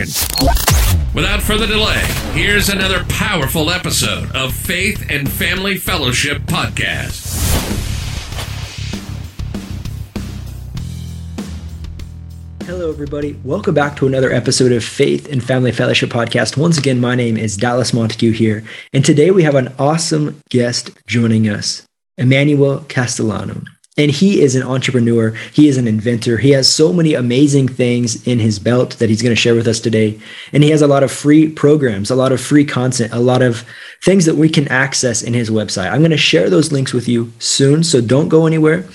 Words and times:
Without 0.00 1.42
further 1.42 1.66
delay, 1.66 2.00
here's 2.32 2.70
another 2.70 3.04
powerful 3.10 3.68
episode 3.70 4.34
of 4.34 4.54
Faith 4.54 5.04
and 5.10 5.30
Family 5.30 5.76
Fellowship 5.76 6.38
Podcast. 6.44 7.26
Hello, 12.64 12.88
everybody. 12.90 13.38
Welcome 13.44 13.74
back 13.74 13.96
to 13.96 14.06
another 14.06 14.32
episode 14.32 14.72
of 14.72 14.82
Faith 14.82 15.30
and 15.30 15.44
Family 15.44 15.72
Fellowship 15.72 16.08
Podcast. 16.08 16.56
Once 16.56 16.78
again, 16.78 16.98
my 16.98 17.14
name 17.14 17.36
is 17.36 17.58
Dallas 17.58 17.92
Montague 17.92 18.32
here, 18.32 18.64
and 18.94 19.04
today 19.04 19.30
we 19.30 19.42
have 19.42 19.54
an 19.54 19.74
awesome 19.78 20.40
guest 20.48 20.92
joining 21.06 21.46
us, 21.46 21.82
Emmanuel 22.16 22.86
Castellano. 22.88 23.64
And 24.00 24.10
he 24.10 24.40
is 24.40 24.56
an 24.56 24.62
entrepreneur. 24.62 25.32
He 25.52 25.68
is 25.68 25.76
an 25.76 25.86
inventor. 25.86 26.38
He 26.38 26.52
has 26.52 26.72
so 26.72 26.90
many 26.90 27.12
amazing 27.12 27.68
things 27.68 28.26
in 28.26 28.38
his 28.38 28.58
belt 28.58 28.92
that 28.98 29.10
he's 29.10 29.20
going 29.20 29.34
to 29.34 29.40
share 29.40 29.54
with 29.54 29.68
us 29.68 29.78
today. 29.78 30.18
And 30.54 30.64
he 30.64 30.70
has 30.70 30.80
a 30.80 30.86
lot 30.86 31.02
of 31.02 31.12
free 31.12 31.50
programs, 31.50 32.10
a 32.10 32.14
lot 32.14 32.32
of 32.32 32.40
free 32.40 32.64
content, 32.64 33.12
a 33.12 33.20
lot 33.20 33.42
of 33.42 33.62
things 34.02 34.24
that 34.24 34.36
we 34.36 34.48
can 34.48 34.66
access 34.68 35.20
in 35.20 35.34
his 35.34 35.50
website. 35.50 35.90
I'm 35.90 36.00
going 36.00 36.12
to 36.12 36.16
share 36.16 36.48
those 36.48 36.72
links 36.72 36.94
with 36.94 37.08
you 37.08 37.30
soon. 37.40 37.84
So 37.84 38.00
don't 38.00 38.30
go 38.30 38.46
anywhere. 38.46 38.88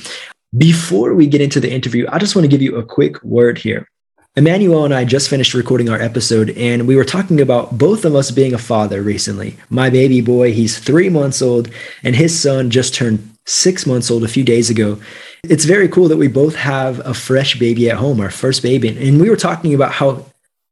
Before 0.57 1.13
we 1.13 1.27
get 1.27 1.39
into 1.39 1.59
the 1.59 1.71
interview, 1.71 2.07
I 2.11 2.17
just 2.17 2.35
want 2.35 2.45
to 2.45 2.49
give 2.49 2.63
you 2.63 2.77
a 2.77 2.83
quick 2.83 3.23
word 3.23 3.59
here. 3.59 3.87
Emmanuel 4.35 4.85
and 4.85 4.93
I 4.93 5.05
just 5.05 5.29
finished 5.29 5.53
recording 5.53 5.87
our 5.87 6.01
episode, 6.01 6.49
and 6.57 6.87
we 6.87 6.95
were 6.95 7.05
talking 7.05 7.39
about 7.41 7.77
both 7.77 8.05
of 8.05 8.15
us 8.15 8.31
being 8.31 8.55
a 8.55 8.57
father 8.57 9.03
recently. 9.03 9.55
My 9.69 9.91
baby 9.91 10.19
boy, 10.19 10.51
he's 10.51 10.79
three 10.79 11.09
months 11.09 11.43
old, 11.43 11.69
and 12.03 12.15
his 12.15 12.37
son 12.37 12.71
just 12.71 12.95
turned 12.95 13.34
six 13.45 13.85
months 13.85 14.09
old 14.09 14.23
a 14.23 14.27
few 14.27 14.43
days 14.43 14.69
ago. 14.69 14.99
It's 15.43 15.65
very 15.65 15.87
cool 15.87 16.07
that 16.07 16.17
we 16.17 16.27
both 16.27 16.55
have 16.55 16.99
a 17.05 17.13
fresh 17.13 17.57
baby 17.59 17.89
at 17.89 17.97
home, 17.97 18.19
our 18.19 18.31
first 18.31 18.63
baby. 18.63 18.89
And 18.89 19.21
we 19.21 19.29
were 19.29 19.35
talking 19.35 19.73
about 19.73 19.93
how 19.93 20.25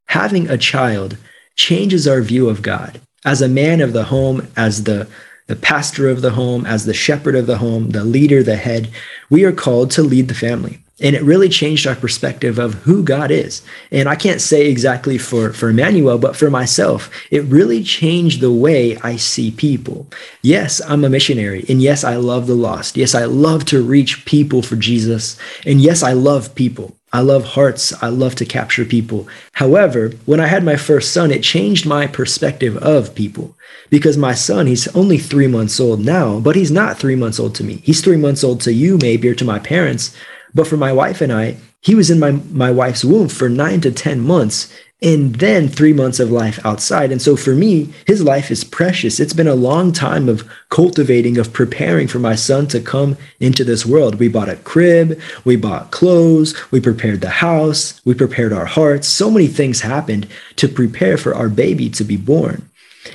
having 0.08 0.50
a 0.50 0.58
child 0.58 1.18
changes 1.56 2.08
our 2.08 2.22
view 2.22 2.50
of 2.50 2.62
God 2.62 3.00
as 3.26 3.42
a 3.42 3.48
man 3.48 3.82
of 3.82 3.94
the 3.94 4.06
home, 4.06 4.48
as 4.58 4.84
the 4.84 5.08
the 5.48 5.56
pastor 5.58 6.08
of 6.08 6.22
the 6.22 6.32
home, 6.32 6.66
as 6.66 6.86
the 6.86 6.94
shepherd 6.94 7.36
of 7.36 7.48
the 7.48 7.58
home, 7.58 7.90
the 7.90 8.06
leader, 8.06 8.42
the 8.42 8.56
head. 8.56 8.90
We 9.30 9.44
are 9.44 9.52
called 9.52 9.92
to 9.92 10.02
lead 10.02 10.30
the 10.30 10.34
family 10.34 10.83
and 11.00 11.16
it 11.16 11.24
really 11.24 11.50
changed 11.50 11.88
our 11.88 11.96
perspective 11.96 12.60
of 12.60 12.76
who 12.76 13.04
God 13.04 13.32
is. 13.32 13.64
And 13.92 14.08
I 14.08 14.16
can't 14.16 14.42
say 14.42 14.70
exactly 14.70 15.18
for, 15.18 15.52
for 15.52 15.70
Emmanuel, 15.70 16.20
but 16.20 16.36
for 16.36 16.52
myself, 16.52 17.10
it 17.32 17.44
really 17.46 17.84
changed 17.84 18.42
the 18.42 18.52
way 18.52 18.98
I 18.98 19.16
see 19.16 19.50
people. 19.52 20.08
Yes, 20.44 20.82
I'm 20.88 21.04
a 21.04 21.10
missionary. 21.10 21.66
And 21.68 21.82
yes, 21.82 22.04
I 22.04 22.16
love 22.18 22.46
the 22.46 22.56
lost. 22.56 22.96
Yes, 22.96 23.16
I 23.16 23.26
love 23.26 23.66
to 23.66 23.82
reach 23.82 24.26
people 24.26 24.62
for 24.62 24.76
Jesus. 24.76 25.38
And 25.66 25.82
yes, 25.82 26.04
I 26.04 26.14
love 26.14 26.54
people. 26.54 26.96
I 27.12 27.22
love 27.22 27.44
hearts. 27.44 27.94
I 28.02 28.10
love 28.10 28.36
to 28.36 28.46
capture 28.46 28.86
people. 28.86 29.28
However, 29.54 30.12
when 30.26 30.40
I 30.40 30.48
had 30.48 30.64
my 30.64 30.76
first 30.76 31.12
son, 31.12 31.32
it 31.32 31.44
changed 31.44 31.86
my 31.86 32.08
perspective 32.08 32.78
of 32.78 33.14
people 33.14 33.56
because 33.90 34.18
my 34.18 34.34
son, 34.34 34.66
he's 34.66 34.88
only 34.96 35.20
three 35.20 35.48
months 35.48 35.80
old 35.80 36.00
now, 36.00 36.40
but 36.40 36.56
he's 36.56 36.72
not 36.72 36.98
three 36.98 37.16
months 37.16 37.40
old 37.40 37.54
to 37.56 37.64
me. 37.64 37.76
He's 37.84 38.02
three 38.02 38.18
months 38.18 38.44
old 38.44 38.62
to 38.62 38.74
you, 38.74 38.98
maybe, 38.98 39.30
or 39.30 39.36
to 39.36 39.46
my 39.46 39.60
parents. 39.60 40.16
But 40.54 40.68
for 40.68 40.78
my 40.78 40.94
wife 40.94 41.22
and 41.22 41.32
I, 41.32 41.58
he 41.82 41.96
was 41.96 42.10
in 42.10 42.20
my, 42.20 42.32
my 42.52 42.72
wife's 42.72 43.04
womb 43.04 43.30
for 43.30 43.50
nine 43.50 43.82
to 43.82 43.92
10 43.92 44.22
months 44.22 44.74
and 45.04 45.36
then 45.36 45.68
three 45.68 45.92
months 45.92 46.22
of 46.22 46.32
life 46.32 46.66
outside. 46.66 47.12
And 47.12 47.22
so 47.22 47.36
for 47.36 47.54
me, 47.54 47.94
his 48.08 48.24
life 48.24 48.50
is 48.50 48.64
precious. 48.64 49.20
It's 49.20 49.34
been 49.34 49.50
a 49.50 49.54
long 49.54 49.92
time 49.92 50.30
of 50.30 50.50
cultivating, 50.70 51.38
of 51.38 51.52
preparing 51.52 52.08
for 52.08 52.20
my 52.20 52.36
son 52.36 52.68
to 52.68 52.80
come 52.80 53.18
into 53.42 53.66
this 53.66 53.86
world. 53.86 54.16
We 54.16 54.30
bought 54.30 54.48
a 54.48 54.56
crib, 54.56 55.20
we 55.44 55.58
bought 55.58 55.92
clothes, 55.92 56.56
we 56.72 56.80
prepared 56.80 57.20
the 57.20 57.30
house, 57.30 58.00
we 58.06 58.14
prepared 58.14 58.54
our 58.54 58.66
hearts. 58.66 59.10
So 59.10 59.30
many 59.30 59.48
things 59.48 59.82
happened 59.82 60.26
to 60.56 60.70
prepare 60.70 61.18
for 61.18 61.36
our 61.36 61.50
baby 61.50 61.90
to 61.90 62.06
be 62.06 62.16
born. 62.16 62.70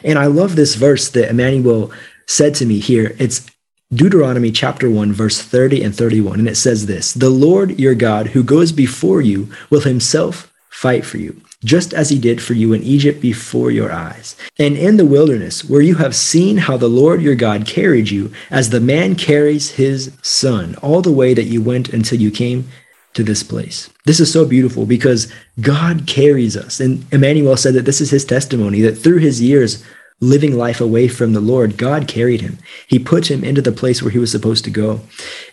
And 0.05 0.19
I 0.19 0.27
love 0.27 0.57
this 0.57 0.75
verse 0.75 1.09
that 1.11 1.31
Emmanuel 1.31 1.91
said 2.27 2.55
to 2.57 2.67
me 2.67 2.81
here. 2.81 3.17
It's 3.19 3.47
Deuteronomy 3.95 4.53
chapter 4.53 4.91
1, 4.91 5.15
verse 5.15 5.41
30 5.41 5.83
and 5.83 5.97
31. 5.97 6.41
And 6.41 6.49
it 6.49 6.57
says 6.57 6.85
this 6.85 7.15
The 7.15 7.31
Lord 7.31 7.81
your 7.81 7.95
God, 7.95 8.29
who 8.29 8.43
goes 8.43 8.71
before 8.71 9.23
you, 9.23 9.51
will 9.71 9.81
himself 9.81 10.53
fight 10.69 11.07
for 11.07 11.17
you, 11.17 11.41
just 11.65 11.95
as 11.95 12.11
he 12.11 12.19
did 12.19 12.43
for 12.43 12.53
you 12.53 12.75
in 12.75 12.83
Egypt 12.83 13.23
before 13.23 13.71
your 13.71 13.91
eyes. 13.91 14.37
And 14.59 14.77
in 14.77 14.99
the 14.99 15.07
wilderness, 15.07 15.65
where 15.65 15.81
you 15.81 15.95
have 15.95 16.15
seen 16.15 16.59
how 16.59 16.77
the 16.77 16.87
Lord 16.87 17.23
your 17.23 17.35
God 17.35 17.67
carried 17.67 18.11
you, 18.11 18.31
as 18.51 18.69
the 18.69 18.79
man 18.81 19.15
carries 19.15 19.71
his 19.71 20.13
son, 20.21 20.77
all 20.83 21.01
the 21.01 21.11
way 21.11 21.33
that 21.33 21.45
you 21.45 21.63
went 21.63 21.89
until 21.89 22.21
you 22.21 22.31
came 22.31 22.69
to 23.15 23.23
this 23.23 23.43
place. 23.43 23.89
This 24.05 24.21
is 24.21 24.31
so 24.31 24.45
beautiful 24.45 24.85
because 24.85 25.33
God 25.63 26.07
carries 26.07 26.59
us. 26.59 26.79
And 26.79 27.07
Emmanuel 27.11 27.57
said 27.57 27.73
that 27.73 27.87
this 27.87 28.03
is 28.03 28.11
his 28.11 28.27
testimony 28.27 28.83
that 28.83 28.99
through 28.99 29.19
his 29.19 29.41
years 29.41 29.83
living 30.21 30.57
life 30.57 30.81
away 30.81 31.07
from 31.07 31.33
the 31.33 31.41
Lord, 31.41 31.77
God 31.77 32.09
carried 32.09 32.41
him. 32.41 32.59
He 32.87 32.99
put 32.99 33.31
him 33.31 33.45
into 33.45 33.63
the 33.63 33.73
place 33.73 34.03
where 34.03 34.11
he 34.11 34.19
was 34.19 34.33
supposed 34.33 34.65
to 34.65 34.71
go. 34.71 35.01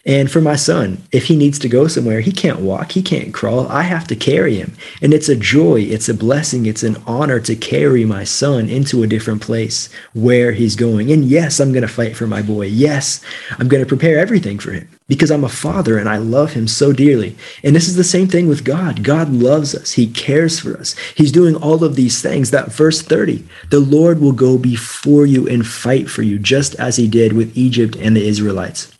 And 0.06 0.32
for 0.32 0.42
my 0.42 0.56
son, 0.56 1.04
if 1.12 1.26
he 1.26 1.36
needs 1.36 1.60
to 1.60 1.70
go 1.70 1.88
somewhere, 1.88 2.22
he 2.22 2.32
can't 2.32 2.62
walk, 2.62 2.94
he 2.94 3.04
can't 3.04 3.34
crawl. 3.34 3.68
I 3.68 3.84
have 3.84 4.08
to 4.08 4.16
carry 4.16 4.56
him. 4.56 4.74
And 5.02 5.14
it's 5.14 5.30
a 5.30 5.36
joy, 5.36 5.82
it's 5.82 6.10
a 6.10 6.14
blessing, 6.14 6.66
it's 6.66 6.84
an 6.84 6.98
honor 7.06 7.40
to 7.42 7.56
carry 7.56 8.06
my 8.06 8.24
son 8.24 8.68
into 8.68 9.04
a 9.04 9.08
different 9.08 9.42
place 9.42 9.90
where 10.14 10.52
he's 10.52 10.76
going. 10.76 11.12
And 11.12 11.26
yes, 11.26 11.60
I'm 11.60 11.72
going 11.72 11.84
to 11.84 11.88
fight 11.88 12.16
for 12.16 12.26
my 12.26 12.42
boy. 12.42 12.66
Yes, 12.66 13.22
I'm 13.60 13.68
going 13.68 13.84
to 13.84 13.88
prepare 13.88 14.18
everything 14.18 14.58
for 14.58 14.72
him 14.72 14.88
because 15.08 15.30
I'm 15.32 15.44
a 15.44 15.50
father 15.50 15.98
and 15.98 16.10
I 16.10 16.18
love 16.18 16.54
him 16.54 16.68
so 16.68 16.92
dearly. 16.92 17.36
And 17.64 17.76
this 17.76 17.88
is 17.88 17.96
the 17.96 18.04
same 18.04 18.28
thing 18.28 18.48
with 18.48 18.64
God. 18.64 19.04
God 19.04 19.32
loves 19.32 19.76
us, 19.76 19.94
He 19.94 20.08
cares 20.08 20.60
for 20.60 20.78
us. 20.78 20.96
He's 21.16 21.32
doing 21.32 21.56
all 21.56 21.84
of 21.84 21.96
these 21.96 22.22
things. 22.22 22.52
That 22.52 22.72
verse 22.72 23.02
30 23.02 23.44
the 23.70 23.80
Lord 23.80 24.20
will 24.20 24.32
go 24.32 24.58
before 24.58 25.26
you 25.26 25.48
and 25.48 25.66
fight 25.66 26.10
for 26.10 26.22
you, 26.22 26.40
just 26.40 26.76
as 26.76 26.96
He 26.96 27.08
did 27.08 27.34
with 27.34 27.56
Egypt 27.58 27.96
and 27.96 28.16
the 28.16 28.28
Israelites. 28.28 28.92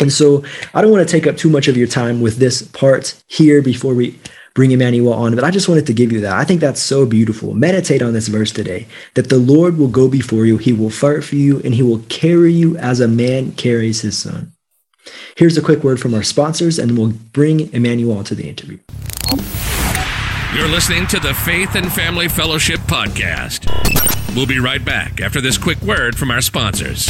And 0.00 0.12
so 0.12 0.42
I 0.72 0.82
don't 0.82 0.90
want 0.90 1.06
to 1.06 1.12
take 1.12 1.26
up 1.26 1.36
too 1.36 1.50
much 1.50 1.68
of 1.68 1.76
your 1.76 1.86
time 1.86 2.20
with 2.20 2.36
this 2.36 2.62
part 2.62 3.20
here 3.28 3.62
before 3.62 3.94
we 3.94 4.18
bring 4.54 4.70
Emmanuel 4.70 5.12
on, 5.12 5.34
but 5.34 5.44
I 5.44 5.50
just 5.50 5.68
wanted 5.68 5.86
to 5.86 5.92
give 5.92 6.12
you 6.12 6.20
that. 6.20 6.32
I 6.32 6.44
think 6.44 6.60
that's 6.60 6.80
so 6.80 7.04
beautiful. 7.04 7.54
Meditate 7.54 8.02
on 8.02 8.12
this 8.12 8.28
verse 8.28 8.52
today 8.52 8.86
that 9.14 9.28
the 9.28 9.38
Lord 9.38 9.76
will 9.76 9.88
go 9.88 10.08
before 10.08 10.46
you, 10.46 10.58
He 10.58 10.72
will 10.72 10.90
fight 10.90 11.24
for 11.24 11.34
you, 11.34 11.60
and 11.64 11.74
He 11.74 11.82
will 11.82 11.98
carry 12.08 12.52
you 12.52 12.76
as 12.76 13.00
a 13.00 13.08
man 13.08 13.52
carries 13.52 14.00
his 14.00 14.16
son. 14.16 14.53
Here's 15.36 15.56
a 15.56 15.62
quick 15.62 15.82
word 15.84 16.00
from 16.00 16.14
our 16.14 16.22
sponsors, 16.22 16.78
and 16.78 16.98
we'll 16.98 17.12
bring 17.32 17.72
Emmanuel 17.72 18.24
to 18.24 18.34
the 18.34 18.48
interview. 18.48 18.78
You're 20.54 20.68
listening 20.68 21.06
to 21.08 21.18
the 21.18 21.34
Faith 21.34 21.74
and 21.74 21.92
Family 21.92 22.28
Fellowship 22.28 22.78
Podcast. 22.80 23.66
We'll 24.36 24.46
be 24.46 24.60
right 24.60 24.84
back 24.84 25.20
after 25.20 25.40
this 25.40 25.58
quick 25.58 25.80
word 25.82 26.16
from 26.16 26.30
our 26.30 26.40
sponsors. 26.40 27.08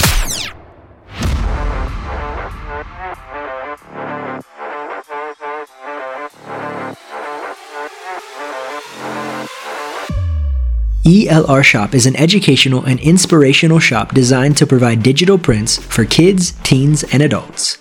ELR 11.05 11.62
Shop 11.62 11.95
is 11.95 12.06
an 12.06 12.17
educational 12.17 12.83
and 12.87 12.99
inspirational 12.99 13.79
shop 13.79 14.15
designed 14.15 14.56
to 14.56 14.67
provide 14.67 15.03
digital 15.03 15.37
prints 15.37 15.77
for 15.77 16.06
kids, 16.06 16.53
teens, 16.62 17.05
and 17.12 17.23
adults. 17.23 17.77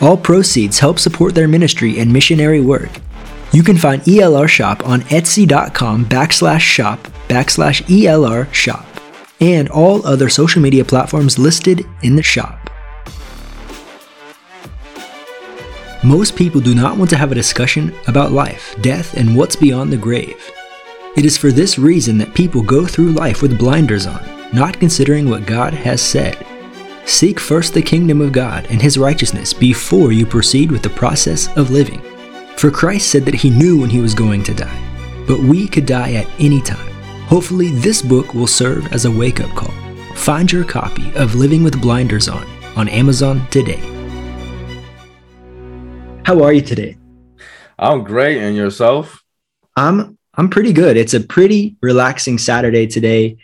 All 0.00 0.16
proceeds 0.16 0.78
help 0.78 1.00
support 1.00 1.34
their 1.34 1.48
ministry 1.48 1.98
and 1.98 2.12
missionary 2.12 2.60
work. 2.60 2.90
You 3.52 3.64
can 3.64 3.76
find 3.76 4.02
ELR 4.02 4.48
Shop 4.48 4.86
on 4.86 5.00
etsy.com 5.02 6.04
backslash 6.04 6.60
shop 6.60 7.00
backslash 7.26 7.82
ELR 7.86 8.52
shop 8.54 8.86
and 9.40 9.68
all 9.68 10.06
other 10.06 10.28
social 10.28 10.62
media 10.62 10.84
platforms 10.84 11.40
listed 11.40 11.84
in 12.02 12.14
the 12.14 12.22
shop. 12.22 12.70
Most 16.04 16.36
people 16.36 16.60
do 16.60 16.76
not 16.76 16.98
want 16.98 17.10
to 17.10 17.16
have 17.16 17.32
a 17.32 17.34
discussion 17.34 17.92
about 18.06 18.30
life, 18.30 18.76
death, 18.80 19.14
and 19.14 19.36
what's 19.36 19.56
beyond 19.56 19.92
the 19.92 19.96
grave. 19.96 20.52
It 21.16 21.24
is 21.24 21.38
for 21.38 21.52
this 21.52 21.78
reason 21.78 22.18
that 22.18 22.34
people 22.34 22.60
go 22.60 22.86
through 22.86 23.12
life 23.12 23.40
with 23.40 23.56
blinders 23.56 24.06
on 24.06 24.34
not 24.52 24.80
considering 24.80 25.28
what 25.28 25.46
God 25.46 25.72
has 25.72 26.02
said. 26.02 26.44
Seek 27.06 27.38
first 27.38 27.72
the 27.72 27.82
kingdom 27.82 28.20
of 28.20 28.32
God 28.32 28.66
and 28.68 28.82
his 28.82 28.98
righteousness 28.98 29.52
before 29.52 30.10
you 30.10 30.26
proceed 30.26 30.72
with 30.72 30.82
the 30.82 30.90
process 30.90 31.48
of 31.56 31.70
living. 31.70 32.00
For 32.56 32.70
Christ 32.70 33.10
said 33.10 33.24
that 33.26 33.34
he 33.34 33.50
knew 33.50 33.80
when 33.80 33.90
he 33.90 34.00
was 34.00 34.14
going 34.14 34.42
to 34.44 34.54
die, 34.54 35.24
but 35.26 35.38
we 35.38 35.68
could 35.68 35.86
die 35.86 36.14
at 36.14 36.28
any 36.40 36.60
time. 36.60 36.92
Hopefully, 37.26 37.70
this 37.70 38.02
book 38.02 38.34
will 38.34 38.46
serve 38.46 38.92
as 38.92 39.04
a 39.04 39.10
wake 39.10 39.40
up 39.40 39.50
call. 39.54 39.74
Find 40.14 40.50
your 40.50 40.64
copy 40.64 41.12
of 41.14 41.34
Living 41.34 41.62
with 41.62 41.80
Blinders 41.80 42.28
On 42.28 42.46
on 42.76 42.88
Amazon 42.88 43.46
today. 43.50 43.80
How 46.24 46.42
are 46.42 46.52
you 46.52 46.62
today? 46.62 46.96
I'm 47.78 48.02
great, 48.02 48.38
and 48.38 48.56
yourself? 48.56 49.22
I'm 49.76 50.18
I'm 50.36 50.48
pretty 50.48 50.72
good. 50.72 50.96
It's 50.96 51.14
a 51.14 51.20
pretty 51.20 51.76
relaxing 51.80 52.38
Saturday 52.38 52.86
today. 52.86 53.38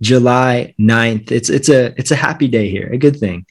July 0.00 0.74
9th. 0.78 1.30
It's 1.32 1.50
it's 1.50 1.68
a 1.68 1.98
it's 1.98 2.10
a 2.10 2.16
happy 2.16 2.48
day 2.48 2.70
here, 2.70 2.88
a 2.92 2.98
good 2.98 3.18
thing. 3.18 3.46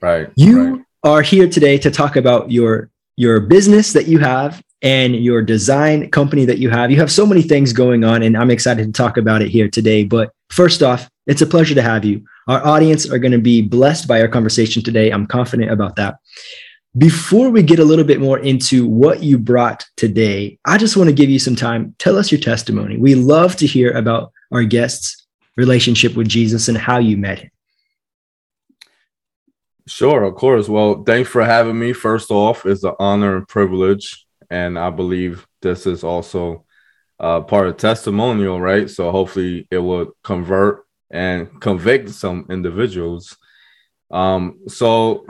Right. 0.00 0.30
You 0.36 0.74
right. 0.74 0.84
are 1.04 1.22
here 1.22 1.48
today 1.48 1.78
to 1.78 1.90
talk 1.90 2.16
about 2.16 2.50
your 2.50 2.90
your 3.16 3.40
business 3.40 3.92
that 3.92 4.06
you 4.06 4.18
have 4.18 4.62
and 4.82 5.14
your 5.16 5.42
design 5.42 6.10
company 6.10 6.44
that 6.44 6.58
you 6.58 6.70
have. 6.70 6.90
You 6.90 6.98
have 6.98 7.10
so 7.10 7.24
many 7.24 7.42
things 7.42 7.72
going 7.72 8.04
on 8.04 8.22
and 8.22 8.36
I'm 8.36 8.50
excited 8.50 8.84
to 8.84 8.92
talk 8.92 9.16
about 9.16 9.42
it 9.42 9.48
here 9.48 9.68
today. 9.68 10.04
But 10.04 10.32
first 10.50 10.82
off, 10.82 11.08
it's 11.26 11.42
a 11.42 11.46
pleasure 11.46 11.74
to 11.74 11.82
have 11.82 12.04
you. 12.04 12.24
Our 12.48 12.66
audience 12.66 13.08
are 13.08 13.18
going 13.18 13.32
to 13.32 13.38
be 13.38 13.62
blessed 13.62 14.08
by 14.08 14.20
our 14.20 14.28
conversation 14.28 14.82
today. 14.82 15.10
I'm 15.10 15.26
confident 15.26 15.70
about 15.70 15.96
that. 15.96 16.16
Before 16.98 17.48
we 17.48 17.62
get 17.62 17.78
a 17.78 17.84
little 17.84 18.04
bit 18.04 18.20
more 18.20 18.38
into 18.38 18.86
what 18.86 19.22
you 19.22 19.38
brought 19.38 19.86
today, 19.96 20.58
I 20.66 20.76
just 20.76 20.94
want 20.94 21.08
to 21.08 21.14
give 21.14 21.30
you 21.30 21.38
some 21.38 21.56
time. 21.56 21.94
Tell 21.98 22.18
us 22.18 22.30
your 22.30 22.40
testimony. 22.40 22.98
We 22.98 23.14
love 23.14 23.56
to 23.56 23.66
hear 23.66 23.92
about 23.92 24.30
our 24.50 24.62
guests 24.62 25.26
relationship 25.56 26.14
with 26.16 26.28
Jesus 26.28 26.68
and 26.68 26.76
how 26.76 26.98
you 26.98 27.16
met 27.16 27.38
him. 27.38 27.50
Sure, 29.86 30.22
of 30.24 30.34
course. 30.34 30.68
Well, 30.68 31.02
thanks 31.02 31.30
for 31.30 31.42
having 31.42 31.78
me. 31.78 31.94
First 31.94 32.30
off, 32.30 32.66
it's 32.66 32.84
an 32.84 32.94
honor 32.98 33.36
and 33.38 33.48
privilege. 33.48 34.26
And 34.50 34.78
I 34.78 34.90
believe 34.90 35.46
this 35.62 35.86
is 35.86 36.04
also 36.04 36.66
uh, 37.18 37.40
part 37.40 37.68
of 37.68 37.78
testimonial, 37.78 38.60
right? 38.60 38.88
So 38.88 39.10
hopefully 39.10 39.66
it 39.70 39.78
will 39.78 40.12
convert 40.22 40.84
and 41.10 41.58
convict 41.60 42.10
some 42.10 42.46
individuals. 42.50 43.36
Um, 44.10 44.60
so 44.68 45.24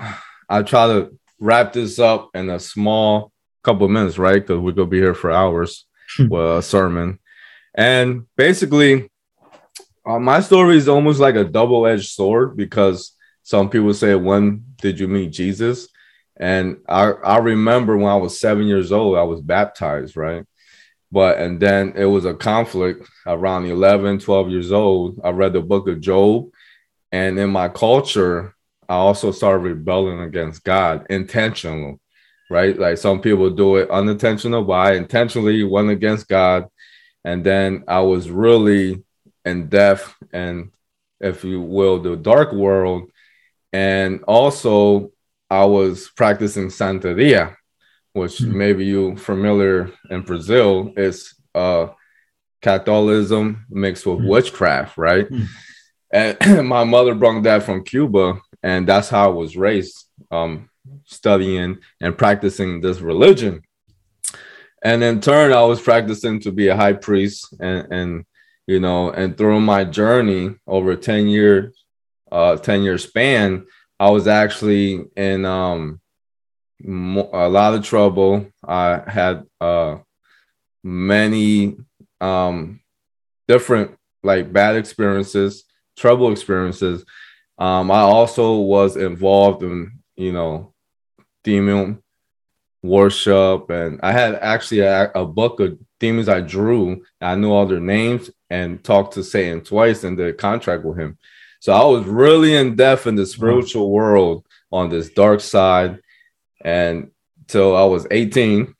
I 0.49 0.62
try 0.62 0.88
to 0.88 1.19
wrap 1.43 1.73
this 1.73 1.99
up 1.99 2.31
in 2.35 2.49
a 2.49 2.61
small 2.61 3.33
couple 3.65 3.89
minutes, 3.89 4.17
right? 4.17 4.41
Because 4.41 4.61
we're 4.61 4.73
gonna 4.73 4.89
be 4.89 5.00
here 5.00 5.15
for 5.15 5.31
hours 5.31 5.87
hmm. 6.17 6.29
with 6.29 6.59
a 6.59 6.62
sermon. 6.62 7.19
And 7.75 8.27
basically, 8.37 9.11
uh, 10.06 10.21
my 10.21 10.41
story 10.41 10.77
is 10.77 10.89
almost 10.89 11.19
like 11.19 11.35
a 11.35 11.44
double-edged 11.44 12.11
sword 12.11 12.56
because 12.56 13.17
some 13.43 13.69
people 13.69 13.93
say, 13.93 14.15
"When 14.15 14.65
did 14.77 15.00
you 15.00 15.09
meet 15.09 15.33
Jesus?" 15.33 15.89
And 16.37 16.79
I 16.89 17.11
I 17.11 17.39
remember 17.39 17.97
when 17.97 18.12
I 18.12 18.17
was 18.17 18.39
seven 18.39 18.67
years 18.67 18.93
old, 18.93 19.19
I 19.19 19.25
was 19.25 19.41
baptized, 19.41 20.17
right? 20.17 20.44
But 21.11 21.39
and 21.39 21.59
then 21.61 21.94
it 21.97 22.06
was 22.06 22.25
a 22.25 22.35
conflict 22.35 23.09
around 23.27 23.67
11, 23.67 24.21
12 24.21 24.50
years 24.50 24.73
old. 24.73 25.21
I 25.25 25.31
read 25.31 25.53
the 25.53 25.61
book 25.61 25.89
of 25.89 26.00
Job, 26.00 26.50
and 27.11 27.39
in 27.39 27.50
my 27.50 27.69
culture, 27.69 28.55
I 28.88 28.94
also 28.94 29.31
started 29.31 29.61
rebelling 29.61 30.20
against 30.20 30.64
God 30.64 31.06
intentionally, 31.11 31.99
right? 32.50 32.79
Like 32.79 32.99
some 32.99 33.20
people 33.20 33.50
do 33.50 33.76
it 33.76 33.90
unintentional, 33.90 34.64
but 34.64 34.73
I 34.75 34.94
intentionally 34.94 35.64
went 35.64 35.90
against 35.90 36.29
God. 36.29 36.69
And 37.25 37.44
then 37.44 37.84
I 37.87 38.00
was 38.00 38.31
really 38.31 39.02
in 39.44 39.69
death 39.69 40.14
and 40.32 40.70
if 41.20 41.44
you 41.44 41.61
will 41.61 42.00
the 42.00 42.17
dark 42.17 42.52
world 42.52 43.11
and 43.73 44.23
also 44.25 45.11
i 45.50 45.64
was 45.64 46.11
practicing 46.17 46.69
santeria 46.69 47.56
which 48.12 48.38
mm-hmm. 48.38 48.56
maybe 48.56 48.84
you 48.84 49.17
familiar 49.17 49.90
in 50.11 50.23
brazil 50.23 50.93
is 50.96 51.34
uh 51.55 51.88
catholicism 52.61 53.67
mixed 53.70 54.06
with 54.06 54.19
mm-hmm. 54.19 54.29
witchcraft 54.29 54.96
right 54.96 55.29
mm-hmm. 55.29 55.44
and 56.12 56.69
my 56.69 56.84
mother 56.84 57.14
brought 57.14 57.43
that 57.43 57.62
from 57.62 57.84
cuba 57.84 58.40
and 58.62 58.87
that's 58.87 59.09
how 59.09 59.25
i 59.25 59.32
was 59.32 59.56
raised 59.56 60.06
um 60.31 60.69
studying 61.05 61.79
and 62.00 62.19
practicing 62.19 62.81
this 62.81 63.00
religion 63.00 63.62
and 64.85 65.03
in 65.03 65.20
turn 65.20 65.53
i 65.53 65.62
was 65.62 65.81
practicing 65.81 66.41
to 66.41 66.50
be 66.50 66.69
a 66.69 66.76
high 66.76 66.93
priest 66.93 67.55
and, 67.61 67.93
and 67.93 68.25
you 68.67 68.81
know, 68.81 69.11
and 69.11 69.37
through 69.37 69.61
my 69.61 69.85
journey 69.85 70.55
over 70.67 70.94
10 70.97 71.26
years, 71.26 71.85
uh, 72.31 72.56
10 72.56 72.82
year 72.82 72.99
span, 72.99 73.67
I 73.99 74.11
was 74.11 74.26
actually 74.26 75.05
in 75.17 75.44
um, 75.44 76.00
a 76.85 77.49
lot 77.49 77.75
of 77.75 77.85
trouble. 77.85 78.47
I 78.67 79.03
had 79.06 79.44
uh, 79.61 79.99
many 80.82 81.76
um, 82.20 82.81
different 83.49 83.97
like 84.23 84.53
bad 84.53 84.76
experiences, 84.76 85.65
trouble 85.97 86.31
experiences. 86.31 87.05
Um, 87.59 87.91
I 87.91 88.01
also 88.01 88.57
was 88.57 88.97
involved 88.97 89.63
in, 89.63 89.99
you 90.17 90.33
know, 90.33 90.73
demon 91.45 92.03
worship, 92.83 93.71
and 93.71 94.01
I 94.03 94.13
had 94.13 94.35
actually 94.37 94.81
a, 94.81 95.11
a 95.15 95.25
book 95.25 95.61
of 95.61 95.79
demons 96.01 96.29
I 96.29 96.41
drew. 96.41 97.05
I 97.21 97.37
knew 97.37 97.53
all 97.53 97.67
their 97.67 97.81
names 97.81 98.31
and 98.51 98.83
talked 98.83 99.15
to 99.15 99.25
Satan 99.25 99.63
twice 99.63 100.05
and 100.05 100.17
did 100.17 100.37
contract 100.37 100.85
with 100.85 100.99
him. 100.99 101.17
So 101.61 101.73
I 101.73 101.85
was 101.85 102.05
really 102.07 102.57
in 102.57 102.75
depth 102.75 103.07
in 103.07 103.15
the 103.15 103.25
spiritual 103.25 103.91
world 103.93 104.45
on 104.73 104.89
this 104.89 105.11
dark 105.11 105.41
side. 105.41 106.01
And 106.65 107.13
till 107.47 107.77
I 107.77 107.85
was 107.85 108.05
18, 108.11 108.75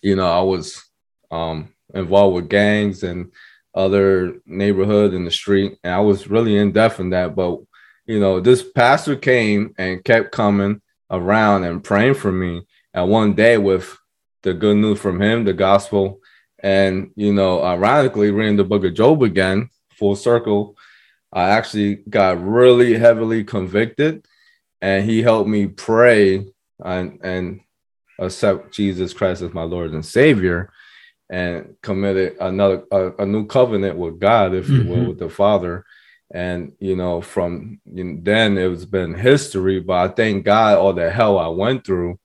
you 0.00 0.16
know, 0.16 0.26
I 0.26 0.40
was 0.40 0.82
um, 1.30 1.74
involved 1.92 2.36
with 2.36 2.48
gangs 2.48 3.02
and 3.02 3.32
other 3.74 4.40
neighborhood 4.46 5.12
in 5.12 5.26
the 5.26 5.30
street. 5.30 5.78
And 5.84 5.92
I 5.92 6.00
was 6.00 6.26
really 6.26 6.56
in 6.56 6.72
depth 6.72 7.00
in 7.00 7.10
that. 7.10 7.36
But, 7.36 7.60
you 8.06 8.20
know, 8.20 8.40
this 8.40 8.62
pastor 8.62 9.16
came 9.16 9.74
and 9.78 10.04
kept 10.04 10.32
coming 10.32 10.80
around 11.10 11.64
and 11.64 11.82
praying 11.82 12.14
for 12.14 12.32
me. 12.32 12.62
And 12.94 13.08
one 13.08 13.34
day 13.34 13.58
with 13.58 13.96
the 14.42 14.54
good 14.54 14.76
news 14.76 14.98
from 14.98 15.20
him, 15.20 15.44
the 15.44 15.52
gospel, 15.52 16.20
and, 16.62 17.10
you 17.16 17.32
know, 17.32 17.62
ironically, 17.62 18.30
reading 18.30 18.56
the 18.56 18.64
book 18.64 18.84
of 18.84 18.94
Job 18.94 19.22
again, 19.22 19.70
full 19.92 20.16
circle, 20.16 20.76
I 21.32 21.50
actually 21.50 21.96
got 22.08 22.42
really 22.42 22.98
heavily 22.98 23.44
convicted 23.44 24.26
and 24.80 25.04
he 25.04 25.22
helped 25.22 25.48
me 25.48 25.66
pray 25.66 26.46
and, 26.84 27.18
and 27.22 27.60
accept 28.18 28.72
Jesus 28.74 29.12
Christ 29.12 29.42
as 29.42 29.54
my 29.54 29.62
Lord 29.62 29.92
and 29.92 30.04
Savior 30.04 30.72
and 31.28 31.76
committed 31.82 32.36
another 32.40 32.82
a, 32.90 33.12
a 33.22 33.26
new 33.26 33.46
covenant 33.46 33.96
with 33.96 34.18
God, 34.18 34.54
if 34.54 34.68
you 34.68 34.84
will, 34.84 34.96
mm-hmm. 34.96 35.08
with 35.08 35.18
the 35.18 35.30
Father. 35.30 35.84
And 36.32 36.72
you 36.78 36.96
know, 36.96 37.20
from 37.20 37.80
you 37.84 38.04
know, 38.04 38.20
then 38.22 38.56
it's 38.56 38.84
been 38.84 39.14
history. 39.14 39.80
But 39.80 39.94
I 39.94 40.08
thank 40.14 40.44
God 40.44 40.78
all 40.78 40.92
the 40.92 41.10
hell 41.10 41.38
I 41.38 41.48
went 41.48 41.84
through 41.84 42.18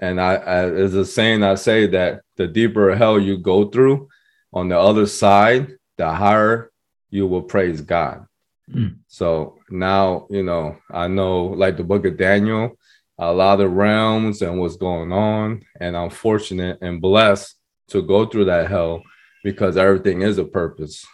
and 0.00 0.20
I, 0.20 0.34
I 0.36 0.70
there's 0.70 0.94
a 0.94 1.04
saying 1.04 1.42
I 1.42 1.54
say 1.56 1.86
that 1.88 2.22
the 2.36 2.46
deeper 2.46 2.94
hell 2.94 3.18
you 3.18 3.36
go 3.36 3.68
through, 3.68 4.08
on 4.52 4.68
the 4.68 4.78
other 4.78 5.06
side, 5.06 5.76
the 5.96 6.10
higher 6.10 6.70
you 7.10 7.26
will 7.26 7.42
praise 7.42 7.80
God. 7.80 8.26
Mm. 8.72 8.98
So 9.08 9.58
now, 9.70 10.26
you 10.30 10.42
know, 10.42 10.76
I 10.90 11.08
know 11.08 11.46
like 11.46 11.76
the 11.76 11.84
book 11.84 12.06
of 12.06 12.16
Daniel, 12.16 12.78
a 13.18 13.32
lot 13.32 13.60
of 13.60 13.72
realms 13.72 14.42
and 14.42 14.60
what's 14.60 14.76
going 14.76 15.12
on. 15.12 15.64
And 15.80 15.96
I'm 15.96 16.10
fortunate 16.10 16.78
and 16.80 17.00
blessed 17.00 17.56
to 17.88 18.02
go 18.02 18.26
through 18.26 18.46
that 18.46 18.68
hell 18.68 19.02
because 19.42 19.76
everything 19.76 20.22
is 20.22 20.38
a 20.38 20.44
purpose. 20.44 21.04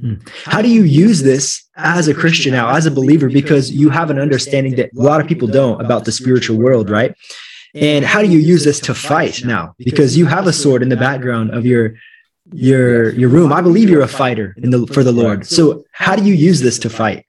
Hmm. 0.00 0.14
How 0.44 0.62
do 0.62 0.68
you 0.68 0.82
use 0.82 1.22
this 1.22 1.68
as 1.76 2.08
a 2.08 2.14
Christian 2.14 2.52
now, 2.52 2.74
as 2.74 2.86
a 2.86 2.90
believer? 2.90 3.28
Because 3.28 3.70
you 3.70 3.90
have 3.90 4.10
an 4.10 4.18
understanding 4.18 4.76
that 4.76 4.90
a 4.96 5.00
lot 5.00 5.20
of 5.20 5.26
people 5.26 5.48
don't 5.48 5.80
about 5.80 6.04
the 6.04 6.12
spiritual 6.12 6.56
world, 6.56 6.88
right? 6.88 7.14
And 7.74 8.04
how 8.04 8.22
do 8.22 8.28
you 8.28 8.38
use 8.38 8.64
this 8.64 8.80
to 8.80 8.94
fight 8.94 9.44
now? 9.44 9.74
Because 9.78 10.16
you 10.16 10.26
have 10.26 10.46
a 10.46 10.52
sword 10.52 10.82
in 10.82 10.88
the 10.88 10.96
background 10.96 11.50
of 11.50 11.66
your 11.66 11.94
your 12.52 13.10
your 13.10 13.28
room. 13.28 13.52
I 13.52 13.60
believe 13.60 13.88
you're 13.88 14.02
a 14.02 14.08
fighter 14.08 14.54
in 14.58 14.70
the 14.70 14.86
for 14.86 15.04
the 15.04 15.12
Lord. 15.12 15.46
So 15.46 15.84
how 15.92 16.16
do 16.16 16.24
you 16.24 16.34
use 16.34 16.60
this 16.60 16.78
to 16.80 16.90
fight? 16.90 17.26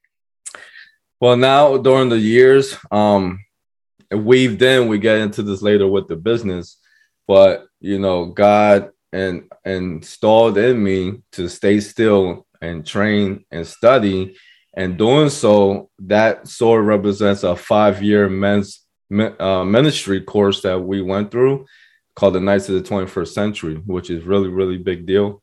Well, 1.19 1.37
now 1.37 1.77
during 1.77 2.09
the 2.09 2.17
years, 2.17 2.75
um, 2.89 3.45
weaved 4.11 4.61
in, 4.61 4.87
we 4.87 4.97
get 4.97 5.17
into 5.17 5.43
this 5.43 5.61
later 5.61 5.87
with 5.87 6.07
the 6.07 6.15
business, 6.15 6.77
but 7.27 7.67
you 7.79 7.99
know, 7.99 8.25
God 8.25 8.91
and 9.13 9.51
installed 9.65 10.57
in 10.57 10.81
me 10.81 11.21
to 11.33 11.49
stay 11.49 11.79
still 11.81 12.47
and 12.61 12.85
train 12.85 13.45
and 13.51 13.65
study. 13.65 14.35
And 14.73 14.97
doing 14.97 15.29
so, 15.29 15.89
that 15.99 16.47
sword 16.47 16.85
represents 16.85 17.43
a 17.43 17.55
five-year 17.55 18.29
men's 18.29 18.85
uh, 19.11 19.65
ministry 19.65 20.21
course 20.21 20.61
that 20.61 20.79
we 20.79 21.01
went 21.01 21.31
through 21.31 21.65
called 22.15 22.35
the 22.35 22.39
Knights 22.39 22.69
of 22.69 22.75
the 22.75 22.89
21st 22.89 23.27
Century, 23.29 23.75
which 23.85 24.09
is 24.09 24.23
really, 24.23 24.49
really 24.49 24.77
big 24.77 25.05
deal. 25.05 25.41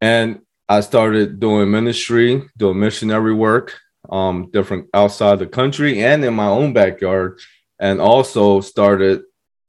And 0.00 0.40
I 0.68 0.80
started 0.80 1.40
doing 1.40 1.70
ministry, 1.70 2.42
doing 2.56 2.80
missionary 2.80 3.34
work, 3.34 3.78
um, 4.10 4.50
different 4.52 4.88
outside 4.94 5.38
the 5.38 5.46
country 5.46 6.02
and 6.02 6.24
in 6.24 6.34
my 6.34 6.46
own 6.46 6.72
backyard, 6.72 7.40
and 7.78 8.00
also 8.00 8.60
started 8.60 9.22